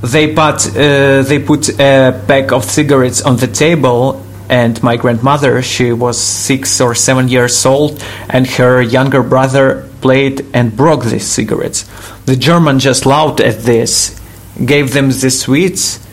They 0.03 0.35
put, 0.35 0.69
uh, 0.69 1.23
they 1.23 1.41
put 1.41 1.69
a 1.81 2.23
pack 2.29 2.53
of 2.53 2.65
cigarettes 2.65 3.23
on 3.23 3.39
the 3.39 3.49
table, 3.49 4.25
and 4.49 4.81
my 4.85 4.97
grandmother, 4.97 5.63
she 5.63 5.93
was 5.93 6.17
six 6.17 6.81
or 6.81 6.95
seven 6.95 7.27
years 7.27 7.67
old, 7.67 8.01
and 8.29 8.47
her 8.47 8.81
younger 8.81 9.25
brother 9.25 9.86
played 10.01 10.47
and 10.53 10.77
broke 10.77 11.05
these 11.05 11.27
cigarettes. 11.27 11.85
The 12.27 12.37
German 12.37 12.79
just 12.79 13.07
laughed 13.07 13.41
at 13.41 13.61
this, 13.61 14.21
gave 14.65 14.93
them 14.93 15.09
the 15.09 15.31
sweets, 15.31 16.05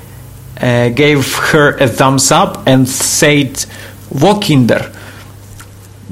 uh, 0.60 0.90
gave 0.90 1.36
her 1.52 1.78
a 1.78 1.88
thumbs 1.88 2.32
up, 2.32 2.68
and 2.68 2.88
said, 2.88 3.66
Wo? 4.10 4.40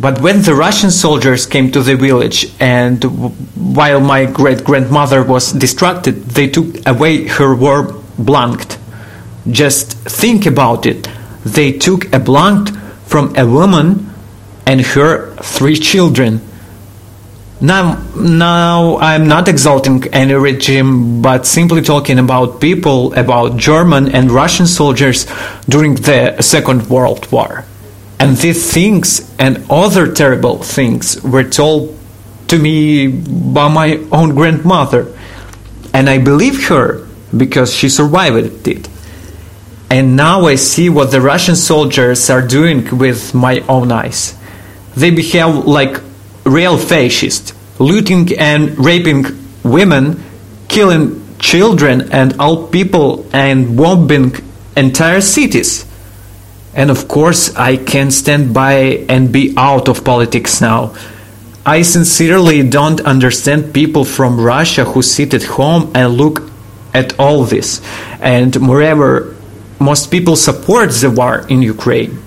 But 0.01 0.19
when 0.19 0.41
the 0.41 0.55
Russian 0.55 0.89
soldiers 0.89 1.45
came 1.45 1.71
to 1.73 1.81
the 1.81 1.95
village, 1.95 2.51
and 2.59 3.03
while 3.75 3.99
my 3.99 4.25
great 4.25 4.63
grandmother 4.63 5.23
was 5.23 5.51
distracted, 5.51 6.25
they 6.25 6.47
took 6.47 6.87
away 6.87 7.27
her 7.27 7.53
war 7.55 8.01
blanket. 8.17 8.79
Just 9.49 9.93
think 9.93 10.45
about 10.45 10.85
it. 10.85 11.07
They 11.45 11.71
took 11.71 12.11
a 12.13 12.19
blanket 12.19 12.75
from 13.05 13.35
a 13.37 13.45
woman 13.45 14.09
and 14.65 14.81
her 14.81 15.35
three 15.35 15.75
children. 15.75 16.41
Now, 17.61 18.01
now 18.15 18.97
I'm 18.97 19.27
not 19.27 19.47
exalting 19.47 20.07
any 20.11 20.33
regime, 20.33 21.21
but 21.21 21.45
simply 21.45 21.83
talking 21.83 22.17
about 22.17 22.59
people, 22.59 23.13
about 23.13 23.57
German 23.57 24.15
and 24.15 24.31
Russian 24.31 24.65
soldiers 24.65 25.27
during 25.69 25.93
the 25.93 26.41
Second 26.41 26.89
World 26.89 27.31
War. 27.31 27.65
And 28.19 28.35
these 28.37 28.73
things 28.73 29.31
and 29.37 29.63
other 29.69 30.11
terrible 30.11 30.57
things 30.57 31.21
were 31.21 31.43
told 31.43 31.97
to 32.47 32.57
me 32.57 33.07
by 33.07 33.67
my 33.67 33.97
own 34.11 34.33
grandmother. 34.33 35.15
And 35.93 36.09
I 36.09 36.17
believe 36.17 36.67
her 36.67 37.07
because 37.35 37.73
she 37.75 37.89
survived 37.89 38.67
it. 38.67 38.89
And 39.91 40.15
now 40.15 40.45
I 40.47 40.55
see 40.55 40.89
what 40.89 41.11
the 41.11 41.21
Russian 41.21 41.55
soldiers 41.55 42.29
are 42.31 42.41
doing 42.41 42.97
with 42.97 43.35
my 43.35 43.59
own 43.69 43.91
eyes. 43.91 44.35
They 44.95 45.11
behave 45.11 45.65
like 45.65 46.01
real 46.45 46.77
fascists, 46.77 47.53
looting 47.79 48.29
and 48.37 48.77
raping 48.83 49.25
women, 49.63 50.23
killing 50.67 51.21
children 51.39 52.11
and 52.11 52.39
old 52.39 52.71
people, 52.71 53.25
and 53.33 53.75
bombing 53.75 54.35
entire 54.75 55.21
cities. 55.21 55.85
And 56.73 56.89
of 56.89 57.07
course, 57.07 57.55
I 57.55 57.77
can 57.77 58.11
stand 58.11 58.53
by 58.53 59.05
and 59.09 59.31
be 59.31 59.53
out 59.57 59.89
of 59.89 60.05
politics 60.05 60.61
now. 60.61 60.95
I 61.65 61.83
sincerely 61.83 62.67
don't 62.67 63.01
understand 63.01 63.73
people 63.73 64.03
from 64.03 64.39
Russia 64.39 64.85
who 64.85 65.01
sit 65.01 65.33
at 65.33 65.43
home 65.43 65.91
and 65.93 66.13
look 66.13 66.49
at 66.93 67.19
all 67.19 67.43
this. 67.43 67.81
And 68.19 68.59
moreover, 68.59 69.35
most 69.79 70.11
people 70.11 70.35
support 70.35 70.91
the 70.91 71.11
war 71.11 71.45
in 71.47 71.61
Ukraine. 71.61 72.19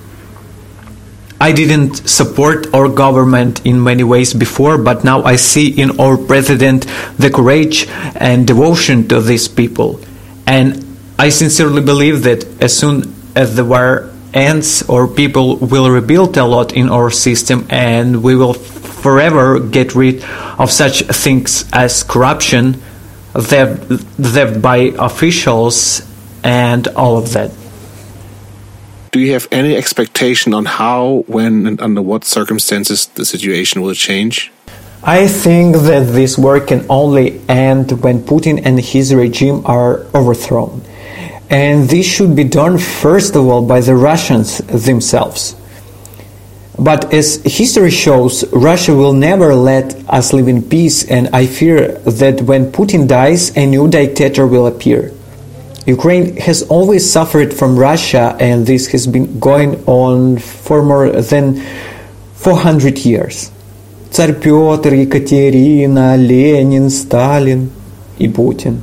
I 1.44 1.52
didn't 1.52 2.08
support 2.08 2.72
our 2.72 2.88
government 2.88 3.66
in 3.66 3.84
many 3.84 4.02
ways 4.02 4.32
before, 4.32 4.78
but 4.78 5.04
now 5.04 5.24
I 5.24 5.36
see 5.36 5.68
in 5.68 6.00
our 6.00 6.16
president 6.16 6.86
the 7.18 7.28
courage 7.28 7.86
and 8.16 8.46
devotion 8.46 9.08
to 9.08 9.20
these 9.20 9.46
people. 9.46 10.00
And 10.46 10.96
I 11.18 11.28
sincerely 11.28 11.82
believe 11.82 12.22
that 12.22 12.62
as 12.62 12.74
soon 12.74 13.12
as 13.36 13.56
the 13.56 13.64
war 13.66 14.10
ends 14.32 14.88
our 14.88 15.06
people 15.06 15.56
will 15.58 15.90
rebuild 15.90 16.38
a 16.38 16.46
lot 16.46 16.72
in 16.72 16.88
our 16.88 17.10
system 17.10 17.66
and 17.68 18.22
we 18.22 18.34
will 18.36 18.54
forever 18.54 19.60
get 19.60 19.94
rid 19.94 20.24
of 20.58 20.70
such 20.70 21.02
things 21.02 21.68
as 21.74 22.04
corruption, 22.04 22.80
theft, 23.34 23.84
theft 24.16 24.62
by 24.62 24.96
officials, 24.96 26.08
and 26.42 26.88
all 26.96 27.18
of 27.18 27.34
that. 27.34 27.50
Do 29.14 29.20
you 29.20 29.32
have 29.34 29.46
any 29.52 29.76
expectation 29.76 30.52
on 30.54 30.64
how, 30.64 31.22
when, 31.28 31.68
and 31.68 31.80
under 31.80 32.02
what 32.02 32.24
circumstances 32.24 33.06
the 33.06 33.24
situation 33.24 33.80
will 33.80 33.94
change? 33.94 34.50
I 35.04 35.28
think 35.28 35.76
that 35.86 36.08
this 36.10 36.36
war 36.36 36.58
can 36.58 36.84
only 36.90 37.40
end 37.48 38.02
when 38.02 38.24
Putin 38.24 38.60
and 38.64 38.80
his 38.80 39.14
regime 39.14 39.62
are 39.66 40.00
overthrown. 40.16 40.82
And 41.48 41.88
this 41.88 42.06
should 42.06 42.34
be 42.34 42.42
done 42.42 42.76
first 42.76 43.36
of 43.36 43.46
all 43.46 43.64
by 43.64 43.78
the 43.82 43.94
Russians 43.94 44.58
themselves. 44.58 45.54
But 46.76 47.14
as 47.14 47.40
history 47.44 47.92
shows, 47.92 48.42
Russia 48.52 48.96
will 48.96 49.12
never 49.12 49.54
let 49.54 49.94
us 50.08 50.32
live 50.32 50.48
in 50.48 50.60
peace, 50.60 51.08
and 51.08 51.28
I 51.32 51.46
fear 51.46 51.98
that 51.98 52.42
when 52.42 52.72
Putin 52.72 53.06
dies, 53.06 53.56
a 53.56 53.64
new 53.64 53.86
dictator 53.86 54.44
will 54.44 54.66
appear. 54.66 55.12
Ukraine 55.85 56.37
has 56.37 56.63
always 56.63 57.09
suffered 57.09 57.53
from 57.53 57.77
Russia, 57.77 58.35
and 58.39 58.65
this 58.65 58.87
has 58.87 59.07
been 59.07 59.39
going 59.39 59.83
on 59.85 60.37
for 60.37 60.83
more 60.83 61.09
than 61.09 61.61
400 62.35 62.99
years. 62.99 63.51
Царь 64.11 64.33
Петр, 64.33 64.93
Екатерина, 64.93 66.17
Lenin, 66.17 66.89
Stalin, 66.89 67.71
и 68.19 68.27
Putin. 68.27 68.81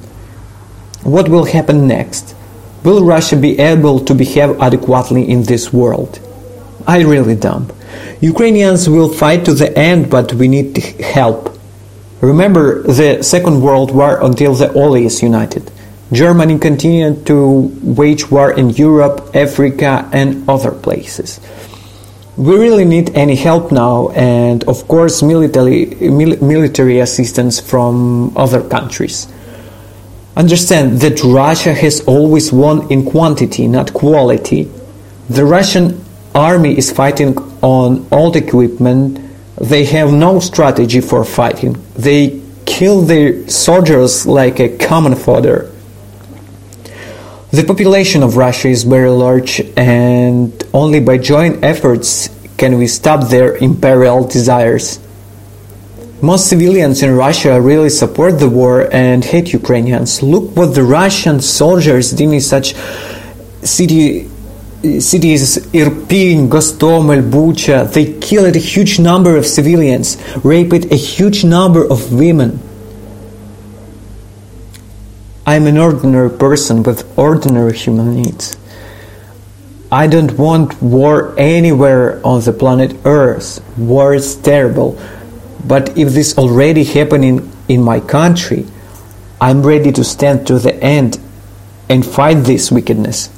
What 1.02 1.28
will 1.28 1.44
happen 1.44 1.86
next? 1.86 2.34
Will 2.82 3.04
Russia 3.04 3.36
be 3.36 3.58
able 3.58 4.00
to 4.00 4.14
behave 4.14 4.60
adequately 4.60 5.28
in 5.28 5.44
this 5.44 5.72
world? 5.72 6.18
I 6.86 7.02
really 7.02 7.36
don't. 7.36 7.70
Ukrainians 8.20 8.88
will 8.88 9.12
fight 9.12 9.44
to 9.44 9.54
the 9.54 9.76
end, 9.76 10.10
but 10.10 10.32
we 10.34 10.48
need 10.48 10.76
help. 11.00 11.52
Remember 12.20 12.82
the 12.82 13.22
Second 13.22 13.60
World 13.60 13.90
War 13.94 14.18
until 14.22 14.54
the 14.54 14.72
Allies 14.74 15.22
united. 15.22 15.70
Germany 16.11 16.59
continued 16.59 17.25
to 17.27 17.71
wage 17.81 18.29
war 18.29 18.51
in 18.51 18.71
Europe, 18.71 19.31
Africa, 19.33 20.09
and 20.11 20.47
other 20.49 20.71
places. 20.71 21.39
We 22.35 22.57
really 22.57 22.85
need 22.85 23.11
any 23.15 23.35
help 23.35 23.71
now, 23.71 24.09
and 24.09 24.63
of 24.65 24.87
course, 24.87 25.23
military, 25.23 25.85
mil- 26.01 26.41
military 26.43 26.99
assistance 26.99 27.59
from 27.59 28.35
other 28.37 28.61
countries. 28.61 29.27
Understand 30.35 30.99
that 31.01 31.23
Russia 31.23 31.73
has 31.73 32.01
always 32.01 32.51
won 32.51 32.91
in 32.91 33.05
quantity, 33.05 33.67
not 33.67 33.93
quality. 33.93 34.69
The 35.29 35.45
Russian 35.45 36.03
army 36.35 36.77
is 36.77 36.91
fighting 36.91 37.37
on 37.61 38.05
old 38.11 38.35
equipment. 38.35 39.19
They 39.59 39.85
have 39.85 40.11
no 40.11 40.39
strategy 40.39 40.99
for 40.99 41.23
fighting. 41.23 41.77
They 41.95 42.41
kill 42.65 43.01
their 43.01 43.47
soldiers 43.49 44.25
like 44.25 44.59
a 44.59 44.77
common 44.77 45.15
fodder. 45.15 45.70
The 47.51 47.65
population 47.65 48.23
of 48.23 48.37
Russia 48.37 48.69
is 48.69 48.83
very 48.83 49.09
large, 49.09 49.59
and 49.75 50.53
only 50.73 51.01
by 51.01 51.17
joint 51.17 51.65
efforts 51.65 52.29
can 52.55 52.77
we 52.77 52.87
stop 52.87 53.27
their 53.27 53.57
imperial 53.57 54.25
desires. 54.25 54.99
Most 56.21 56.47
civilians 56.47 57.03
in 57.03 57.13
Russia 57.13 57.59
really 57.59 57.89
support 57.89 58.39
the 58.39 58.47
war 58.47 58.87
and 58.93 59.25
hate 59.25 59.51
Ukrainians. 59.51 60.23
Look 60.23 60.55
what 60.55 60.75
the 60.75 60.83
Russian 60.83 61.41
soldiers 61.41 62.11
did 62.11 62.31
in 62.31 62.39
such 62.39 62.73
city, 63.63 64.29
cities 65.01 65.57
Irpin, 65.73 66.47
Gostomel, 66.47 67.21
Bucha. 67.29 67.91
They 67.91 68.17
killed 68.19 68.55
a 68.55 68.59
huge 68.59 68.97
number 68.97 69.35
of 69.35 69.45
civilians, 69.45 70.15
raped 70.41 70.85
a 70.89 70.95
huge 70.95 71.43
number 71.43 71.83
of 71.83 72.13
women. 72.13 72.61
I'm 75.45 75.65
an 75.65 75.77
ordinary 75.77 76.29
person 76.29 76.83
with 76.83 77.17
ordinary 77.17 77.75
human 77.75 78.15
needs. 78.15 78.57
I 79.91 80.07
don't 80.07 80.37
want 80.37 80.81
war 80.81 81.33
anywhere 81.37 82.25
on 82.25 82.41
the 82.41 82.53
planet 82.53 82.95
Earth. 83.05 83.59
War 83.77 84.13
is 84.13 84.35
terrible. 84.35 85.01
But 85.65 85.97
if 85.97 86.13
this 86.13 86.37
already 86.37 86.83
happening 86.83 87.51
in 87.67 87.81
my 87.81 87.99
country, 87.99 88.65
I'm 89.41 89.63
ready 89.63 89.91
to 89.91 90.03
stand 90.03 90.47
to 90.47 90.59
the 90.59 90.75
end 90.75 91.19
and 91.89 92.05
fight 92.05 92.45
this 92.45 92.71
wickedness. 92.71 93.29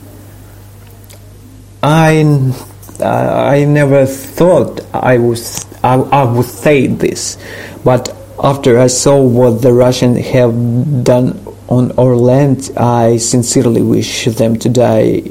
I, 1.82 2.54
I 3.02 3.66
never 3.66 4.06
thought 4.06 4.82
I, 4.94 5.18
was, 5.18 5.66
I, 5.84 5.96
I 5.96 6.24
would 6.24 6.46
say 6.46 6.88
this, 6.88 7.38
but 7.84 8.16
after 8.42 8.80
I 8.80 8.88
saw 8.88 9.22
what 9.22 9.62
the 9.62 9.74
Russians 9.74 10.26
have 10.28 11.04
done 11.04 11.43
on 11.68 11.92
our 11.98 12.16
land, 12.16 12.72
I 12.78 13.18
sincerely 13.18 13.82
wish 13.82 14.26
them 14.26 14.58
to 14.60 14.70
die 14.70 15.24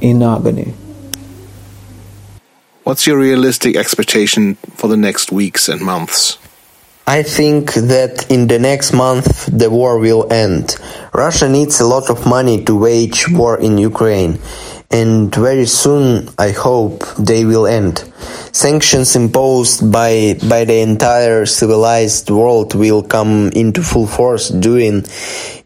in 0.00 0.22
agony. 0.22 0.74
What's 2.84 3.06
your 3.06 3.18
realistic 3.18 3.76
expectation 3.76 4.54
for 4.76 4.88
the 4.88 4.96
next 4.96 5.32
weeks 5.32 5.68
and 5.68 5.80
months? 5.80 6.38
I 7.08 7.22
think 7.22 7.74
that 7.74 8.30
in 8.30 8.48
the 8.48 8.58
next 8.58 8.92
month 8.92 9.46
the 9.46 9.70
war 9.70 9.98
will 9.98 10.32
end. 10.32 10.76
Russia 11.12 11.48
needs 11.48 11.80
a 11.80 11.86
lot 11.86 12.10
of 12.10 12.26
money 12.26 12.64
to 12.64 12.74
wage 12.74 13.28
war 13.28 13.58
in 13.58 13.78
Ukraine. 13.78 14.40
And 14.90 15.34
very 15.34 15.66
soon 15.66 16.28
I 16.38 16.50
hope 16.50 17.04
they 17.16 17.44
will 17.44 17.66
end. 17.66 17.98
Sanctions 18.52 19.16
imposed 19.16 19.90
by, 19.92 20.38
by 20.48 20.64
the 20.64 20.80
entire 20.80 21.46
civilized 21.46 22.30
world 22.30 22.74
will 22.74 23.02
come 23.02 23.50
into 23.50 23.82
full 23.82 24.06
force 24.06 24.48
during 24.48 25.02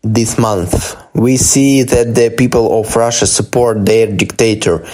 this 0.03 0.39
month. 0.39 0.97
We 1.15 1.37
see 1.37 1.83
that 1.83 2.15
the 2.15 2.31
people 2.31 2.81
of 2.81 2.97
Russia 2.97 3.27
support 3.27 3.85
their 3.85 4.07
dictator 4.07 4.87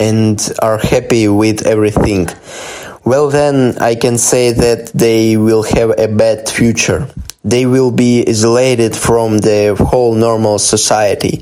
and 0.00 0.40
are 0.60 0.78
happy 0.78 1.28
with 1.28 1.66
everything. 1.66 2.28
Well, 3.04 3.30
then 3.30 3.78
I 3.78 3.94
can 3.94 4.18
say 4.18 4.52
that 4.52 4.92
they 4.94 5.36
will 5.36 5.62
have 5.62 5.98
a 5.98 6.08
bad 6.08 6.48
future. 6.48 7.08
They 7.44 7.64
will 7.64 7.90
be 7.90 8.24
isolated 8.28 8.94
from 8.94 9.38
the 9.38 9.74
whole 9.78 10.14
normal 10.14 10.58
society. 10.58 11.40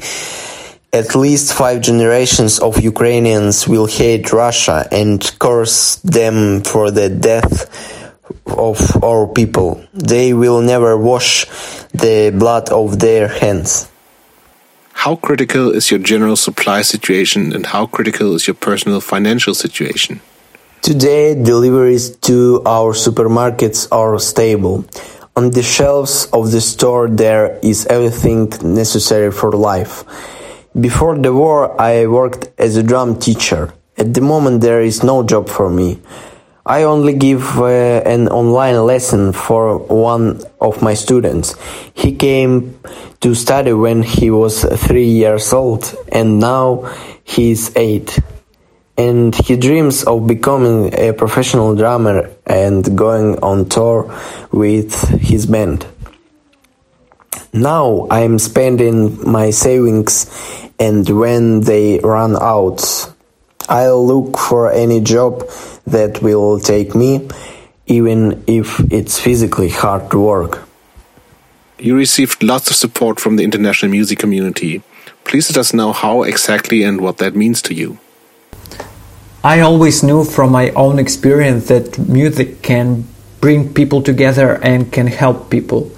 At 0.96 1.14
least 1.14 1.52
five 1.52 1.82
generations 1.82 2.58
of 2.58 2.80
Ukrainians 2.80 3.68
will 3.68 3.84
hate 3.84 4.32
Russia 4.32 4.88
and 4.90 5.20
curse 5.38 5.96
them 5.96 6.62
for 6.62 6.90
the 6.90 7.10
death 7.10 7.68
of 8.46 8.78
our 9.04 9.26
people. 9.26 9.84
They 9.92 10.32
will 10.32 10.62
never 10.62 10.96
wash 10.96 11.44
the 11.92 12.32
blood 12.34 12.70
of 12.70 12.98
their 12.98 13.28
hands. 13.28 13.90
How 15.04 15.16
critical 15.16 15.70
is 15.78 15.90
your 15.90 16.00
general 16.00 16.34
supply 16.34 16.80
situation 16.80 17.52
and 17.52 17.66
how 17.66 17.84
critical 17.84 18.34
is 18.34 18.46
your 18.46 18.56
personal 18.68 19.02
financial 19.02 19.52
situation? 19.52 20.22
Today, 20.80 21.34
deliveries 21.34 22.16
to 22.28 22.62
our 22.64 22.94
supermarkets 22.94 23.86
are 23.92 24.18
stable. 24.18 24.86
On 25.36 25.50
the 25.50 25.62
shelves 25.62 26.26
of 26.32 26.52
the 26.52 26.62
store, 26.62 27.06
there 27.10 27.58
is 27.62 27.84
everything 27.96 28.50
necessary 28.64 29.30
for 29.30 29.52
life. 29.52 30.04
Before 30.78 31.16
the 31.16 31.32
war, 31.32 31.80
I 31.80 32.06
worked 32.06 32.50
as 32.58 32.76
a 32.76 32.82
drum 32.82 33.18
teacher. 33.18 33.72
At 33.96 34.12
the 34.12 34.20
moment, 34.20 34.60
there 34.60 34.82
is 34.82 35.02
no 35.02 35.22
job 35.22 35.48
for 35.48 35.70
me. 35.70 35.98
I 36.66 36.82
only 36.82 37.14
give 37.14 37.58
uh, 37.58 37.64
an 38.04 38.28
online 38.28 38.84
lesson 38.84 39.32
for 39.32 39.78
one 39.78 40.42
of 40.60 40.82
my 40.82 40.92
students. 40.92 41.54
He 41.94 42.14
came 42.14 42.78
to 43.20 43.34
study 43.34 43.72
when 43.72 44.02
he 44.02 44.30
was 44.30 44.64
three 44.64 45.08
years 45.08 45.50
old 45.54 45.94
and 46.12 46.40
now 46.40 46.92
he 47.24 47.52
is 47.52 47.72
eight. 47.74 48.18
And 48.98 49.34
he 49.34 49.56
dreams 49.56 50.04
of 50.04 50.26
becoming 50.26 50.92
a 50.92 51.12
professional 51.12 51.74
drummer 51.74 52.30
and 52.44 52.98
going 52.98 53.38
on 53.38 53.70
tour 53.70 54.12
with 54.52 55.08
his 55.20 55.46
band. 55.46 55.86
Now 57.52 58.06
I'm 58.10 58.38
spending 58.38 59.30
my 59.30 59.48
savings 59.48 60.26
and 60.78 61.08
when 61.08 61.60
they 61.62 61.98
run 62.00 62.36
out, 62.36 63.12
I'll 63.68 64.06
look 64.06 64.38
for 64.38 64.70
any 64.70 65.00
job 65.00 65.48
that 65.86 66.22
will 66.22 66.60
take 66.60 66.94
me, 66.94 67.28
even 67.86 68.44
if 68.46 68.80
it's 68.92 69.18
physically 69.18 69.70
hard 69.70 70.10
to 70.10 70.20
work. 70.20 70.68
You 71.78 71.96
received 71.96 72.42
lots 72.42 72.70
of 72.70 72.76
support 72.76 73.20
from 73.20 73.36
the 73.36 73.44
international 73.44 73.90
music 73.90 74.18
community. 74.18 74.82
Please 75.24 75.50
let 75.50 75.58
us 75.58 75.74
know 75.74 75.92
how 75.92 76.22
exactly 76.22 76.82
and 76.82 77.00
what 77.00 77.18
that 77.18 77.34
means 77.34 77.60
to 77.62 77.74
you. 77.74 77.98
I 79.42 79.60
always 79.60 80.02
knew 80.02 80.24
from 80.24 80.52
my 80.52 80.70
own 80.70 80.98
experience 80.98 81.68
that 81.68 81.98
music 81.98 82.62
can 82.62 83.06
bring 83.40 83.72
people 83.72 84.02
together 84.02 84.58
and 84.62 84.92
can 84.92 85.06
help 85.06 85.50
people. 85.50 85.90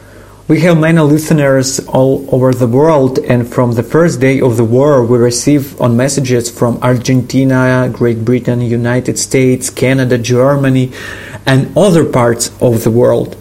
We 0.49 0.61
have 0.61 0.79
many 0.79 0.99
listeners 1.03 1.79
all 1.89 2.27
over 2.35 2.55
the 2.55 2.67
world, 2.67 3.19
and 3.19 3.47
from 3.47 3.73
the 3.73 3.83
first 3.83 4.19
day 4.19 4.41
of 4.41 4.57
the 4.57 4.65
war, 4.65 5.05
we 5.05 5.19
receive 5.19 5.79
on 5.79 5.95
messages 5.95 6.51
from 6.51 6.79
Argentina, 6.81 7.91
Great 7.93 8.25
Britain, 8.25 8.63
United 8.63 9.19
States, 9.19 9.69
Canada, 9.69 10.17
Germany, 10.17 10.91
and 11.45 11.77
other 11.77 12.03
parts 12.03 12.51
of 12.63 12.83
the 12.83 12.91
world. 12.91 13.37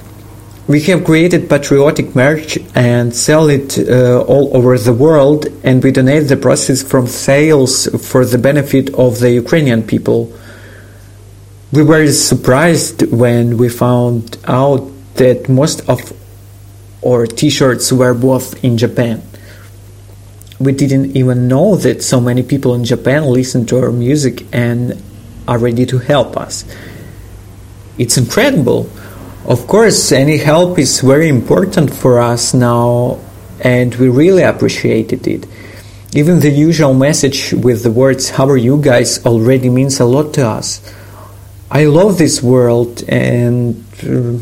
We 0.67 0.81
have 0.81 1.05
created 1.05 1.49
patriotic 1.49 2.13
merch 2.13 2.57
and 2.75 3.15
sell 3.15 3.47
it 3.47 3.79
uh, 3.79 4.23
all 4.23 4.51
over 4.53 4.77
the 4.77 4.91
world, 4.91 5.47
and 5.63 5.81
we 5.81 5.93
donate 5.93 6.27
the 6.27 6.35
proceeds 6.35 6.83
from 6.83 7.07
sales 7.07 7.87
for 8.05 8.25
the 8.25 8.37
benefit 8.37 8.93
of 8.95 9.19
the 9.19 9.31
Ukrainian 9.31 9.81
people. 9.81 10.33
We 11.71 11.83
were 11.83 12.11
surprised 12.11 13.09
when 13.13 13.57
we 13.57 13.69
found 13.69 14.37
out 14.43 14.91
that 15.15 15.47
most 15.47 15.87
of 15.87 16.01
or 17.01 17.27
t-shirts 17.27 17.91
were 17.91 18.13
bought 18.13 18.63
in 18.63 18.77
Japan. 18.77 19.21
We 20.59 20.71
didn't 20.71 21.15
even 21.15 21.47
know 21.47 21.75
that 21.75 22.03
so 22.03 22.19
many 22.19 22.41
people 22.41 22.73
in 22.73 22.83
Japan 22.83 23.25
listen 23.25 23.65
to 23.67 23.79
our 23.79 23.91
music 23.91 24.45
and 24.51 25.01
are 25.47 25.59
ready 25.59 25.85
to 25.85 25.99
help 25.99 26.35
us. 26.35 26.65
It's 27.97 28.17
incredible. 28.17 28.89
Of 29.45 29.67
course, 29.67 30.11
any 30.11 30.37
help 30.37 30.77
is 30.79 31.01
very 31.01 31.29
important 31.29 31.93
for 31.93 32.19
us 32.19 32.53
now, 32.53 33.19
and 33.61 33.93
we 33.95 34.09
really 34.09 34.43
appreciated 34.43 35.25
it. 35.27 35.45
Even 36.13 36.39
the 36.39 36.49
usual 36.49 36.93
message 36.93 37.53
with 37.53 37.83
the 37.83 37.91
words, 37.91 38.29
How 38.31 38.49
are 38.49 38.57
you 38.57 38.81
guys? 38.81 39.25
already 39.25 39.69
means 39.69 39.99
a 39.99 40.05
lot 40.05 40.33
to 40.33 40.47
us. 40.47 40.81
I 41.69 41.85
love 41.85 42.17
this 42.17 42.41
world 42.41 43.03
and. 43.07 43.83
Uh, 44.03 44.39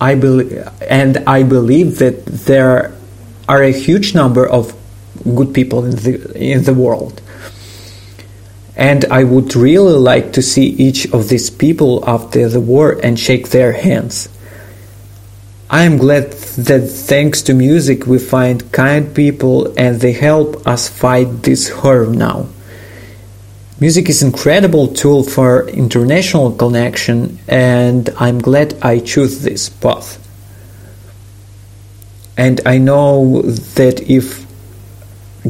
I 0.00 0.14
believe, 0.14 0.68
and 0.82 1.18
I 1.26 1.42
believe 1.42 1.98
that 1.98 2.26
there 2.26 2.94
are 3.48 3.62
a 3.62 3.72
huge 3.72 4.14
number 4.14 4.46
of 4.46 4.74
good 5.24 5.54
people 5.54 5.84
in 5.84 5.92
the 5.92 6.32
in 6.34 6.64
the 6.64 6.74
world. 6.74 7.22
And 8.76 9.06
I 9.06 9.24
would 9.24 9.56
really 9.56 9.98
like 9.98 10.34
to 10.34 10.42
see 10.42 10.66
each 10.66 11.10
of 11.12 11.28
these 11.28 11.48
people 11.48 12.04
after 12.06 12.46
the 12.48 12.60
war 12.60 13.00
and 13.02 13.18
shake 13.18 13.48
their 13.48 13.72
hands. 13.72 14.28
I 15.70 15.84
am 15.84 15.96
glad 15.96 16.32
that 16.32 16.86
thanks 16.86 17.42
to 17.42 17.54
music 17.54 18.06
we 18.06 18.18
find 18.18 18.70
kind 18.72 19.14
people 19.14 19.72
and 19.78 20.00
they 20.00 20.12
help 20.12 20.66
us 20.66 20.88
fight 20.88 21.42
this 21.42 21.70
horror 21.70 22.06
now. 22.06 22.48
Music 23.78 24.08
is 24.08 24.22
an 24.22 24.28
incredible 24.28 24.88
tool 24.88 25.22
for 25.22 25.68
international 25.68 26.50
connection 26.50 27.38
and 27.46 28.08
I'm 28.16 28.38
glad 28.38 28.74
I 28.80 29.00
choose 29.00 29.42
this 29.42 29.68
path. 29.68 30.16
And 32.38 32.58
I 32.64 32.78
know 32.78 33.42
that 33.76 34.08
if 34.08 34.46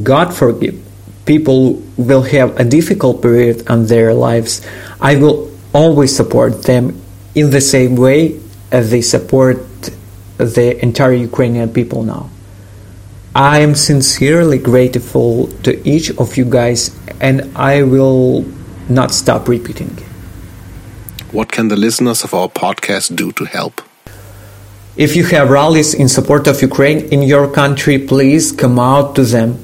God 0.02 0.34
forgive, 0.34 0.84
people 1.24 1.74
will 1.96 2.22
have 2.22 2.58
a 2.58 2.64
difficult 2.64 3.22
period 3.22 3.70
in 3.70 3.86
their 3.86 4.12
lives, 4.12 4.60
I 5.00 5.14
will 5.14 5.48
always 5.72 6.14
support 6.14 6.64
them 6.64 7.00
in 7.36 7.50
the 7.50 7.60
same 7.60 7.94
way 7.94 8.40
as 8.72 8.90
they 8.90 9.02
support 9.02 9.58
the 10.38 10.82
entire 10.82 11.12
Ukrainian 11.14 11.72
people 11.72 12.02
now. 12.02 12.28
I 13.36 13.60
am 13.60 13.74
sincerely 13.74 14.58
grateful 14.58 15.48
to 15.62 15.76
each 15.86 16.10
of 16.12 16.36
you 16.36 16.46
guys, 16.46 16.90
and 17.20 17.56
I 17.56 17.82
will 17.82 18.44
not 18.88 19.12
stop 19.12 19.48
repeating. 19.48 19.96
What 21.32 21.52
can 21.52 21.68
the 21.68 21.76
listeners 21.76 22.24
of 22.24 22.32
our 22.34 22.48
podcast 22.48 23.16
do 23.16 23.32
to 23.32 23.44
help? 23.44 23.82
If 24.96 25.14
you 25.14 25.24
have 25.24 25.50
rallies 25.50 25.92
in 25.92 26.08
support 26.08 26.46
of 26.46 26.62
Ukraine 26.62 27.00
in 27.12 27.22
your 27.22 27.52
country, 27.52 27.98
please 27.98 28.52
come 28.52 28.78
out 28.78 29.14
to 29.16 29.24
them. 29.24 29.58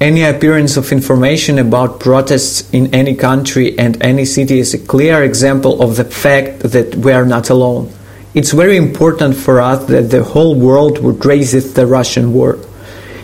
Any 0.00 0.22
appearance 0.22 0.76
of 0.76 0.92
information 0.92 1.58
about 1.58 1.98
protests 2.00 2.70
in 2.70 2.94
any 2.94 3.14
country 3.14 3.76
and 3.78 4.00
any 4.00 4.24
city 4.24 4.60
is 4.60 4.72
a 4.72 4.78
clear 4.78 5.22
example 5.24 5.82
of 5.82 5.96
the 5.96 6.04
fact 6.04 6.60
that 6.60 6.94
we 6.94 7.12
are 7.12 7.26
not 7.26 7.50
alone. 7.50 7.92
It's 8.32 8.52
very 8.52 8.76
important 8.76 9.34
for 9.34 9.60
us 9.60 9.84
that 9.86 10.10
the 10.10 10.22
whole 10.22 10.54
world 10.54 11.00
would 11.02 11.24
resist 11.24 11.74
the 11.74 11.86
Russian 11.86 12.32
war. 12.32 12.58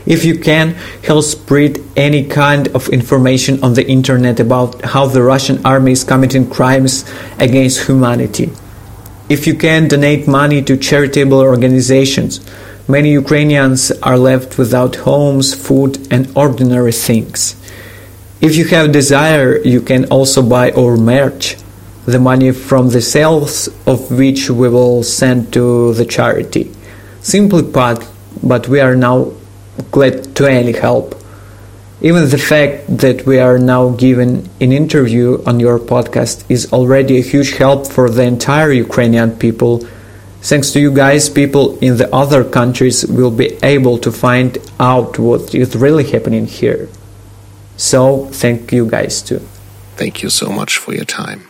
If 0.06 0.24
you 0.24 0.38
can, 0.38 0.74
help 1.02 1.24
spread 1.24 1.80
any 1.96 2.26
kind 2.26 2.68
of 2.68 2.88
information 2.90 3.62
on 3.64 3.72
the 3.74 3.86
internet 3.86 4.38
about 4.38 4.82
how 4.84 5.06
the 5.06 5.22
Russian 5.22 5.64
army 5.64 5.92
is 5.92 6.04
committing 6.04 6.50
crimes 6.50 7.10
against 7.38 7.86
humanity. 7.86 8.50
If 9.30 9.46
you 9.46 9.54
can, 9.54 9.88
donate 9.88 10.28
money 10.28 10.60
to 10.62 10.76
charitable 10.76 11.40
organizations. 11.40 12.40
Many 12.86 13.12
Ukrainians 13.12 13.90
are 14.02 14.18
left 14.18 14.58
without 14.58 14.96
homes, 14.96 15.54
food, 15.54 16.06
and 16.12 16.30
ordinary 16.36 16.92
things. 16.92 17.56
If 18.42 18.56
you 18.56 18.66
have 18.66 18.92
desire, 18.92 19.56
you 19.62 19.80
can 19.80 20.04
also 20.10 20.42
buy 20.42 20.72
our 20.72 20.98
merch, 20.98 21.56
the 22.04 22.18
money 22.18 22.52
from 22.52 22.90
the 22.90 23.00
sales 23.00 23.68
of 23.86 24.10
which 24.12 24.50
we 24.50 24.68
will 24.68 25.02
send 25.02 25.50
to 25.54 25.94
the 25.94 26.04
charity. 26.04 26.70
Simply 27.22 27.62
put, 27.62 28.06
but 28.42 28.68
we 28.68 28.80
are 28.80 28.94
now 28.94 29.32
glad 29.90 30.34
to 30.36 30.46
any 30.46 30.72
help. 30.72 31.14
Even 32.00 32.28
the 32.28 32.38
fact 32.38 32.98
that 32.98 33.24
we 33.24 33.38
are 33.38 33.58
now 33.58 33.90
given 33.90 34.48
an 34.60 34.72
interview 34.72 35.42
on 35.46 35.60
your 35.60 35.78
podcast 35.78 36.44
is 36.48 36.72
already 36.72 37.18
a 37.18 37.22
huge 37.22 37.56
help 37.56 37.86
for 37.86 38.10
the 38.10 38.22
entire 38.22 38.72
Ukrainian 38.72 39.36
people. 39.36 39.86
Thanks 40.42 40.70
to 40.72 40.80
you 40.80 40.92
guys, 40.92 41.30
people 41.30 41.78
in 41.78 41.96
the 41.96 42.14
other 42.14 42.44
countries 42.44 43.06
will 43.06 43.30
be 43.30 43.58
able 43.62 43.96
to 43.98 44.12
find 44.12 44.58
out 44.78 45.18
what 45.18 45.54
is 45.54 45.74
really 45.74 46.04
happening 46.04 46.46
here. 46.46 46.88
So 47.76 48.26
thank 48.26 48.72
you 48.72 48.86
guys 48.86 49.22
too. 49.22 49.40
Thank 49.96 50.22
you 50.22 50.30
so 50.30 50.50
much 50.50 50.76
for 50.76 50.92
your 50.92 51.06
time. 51.06 51.48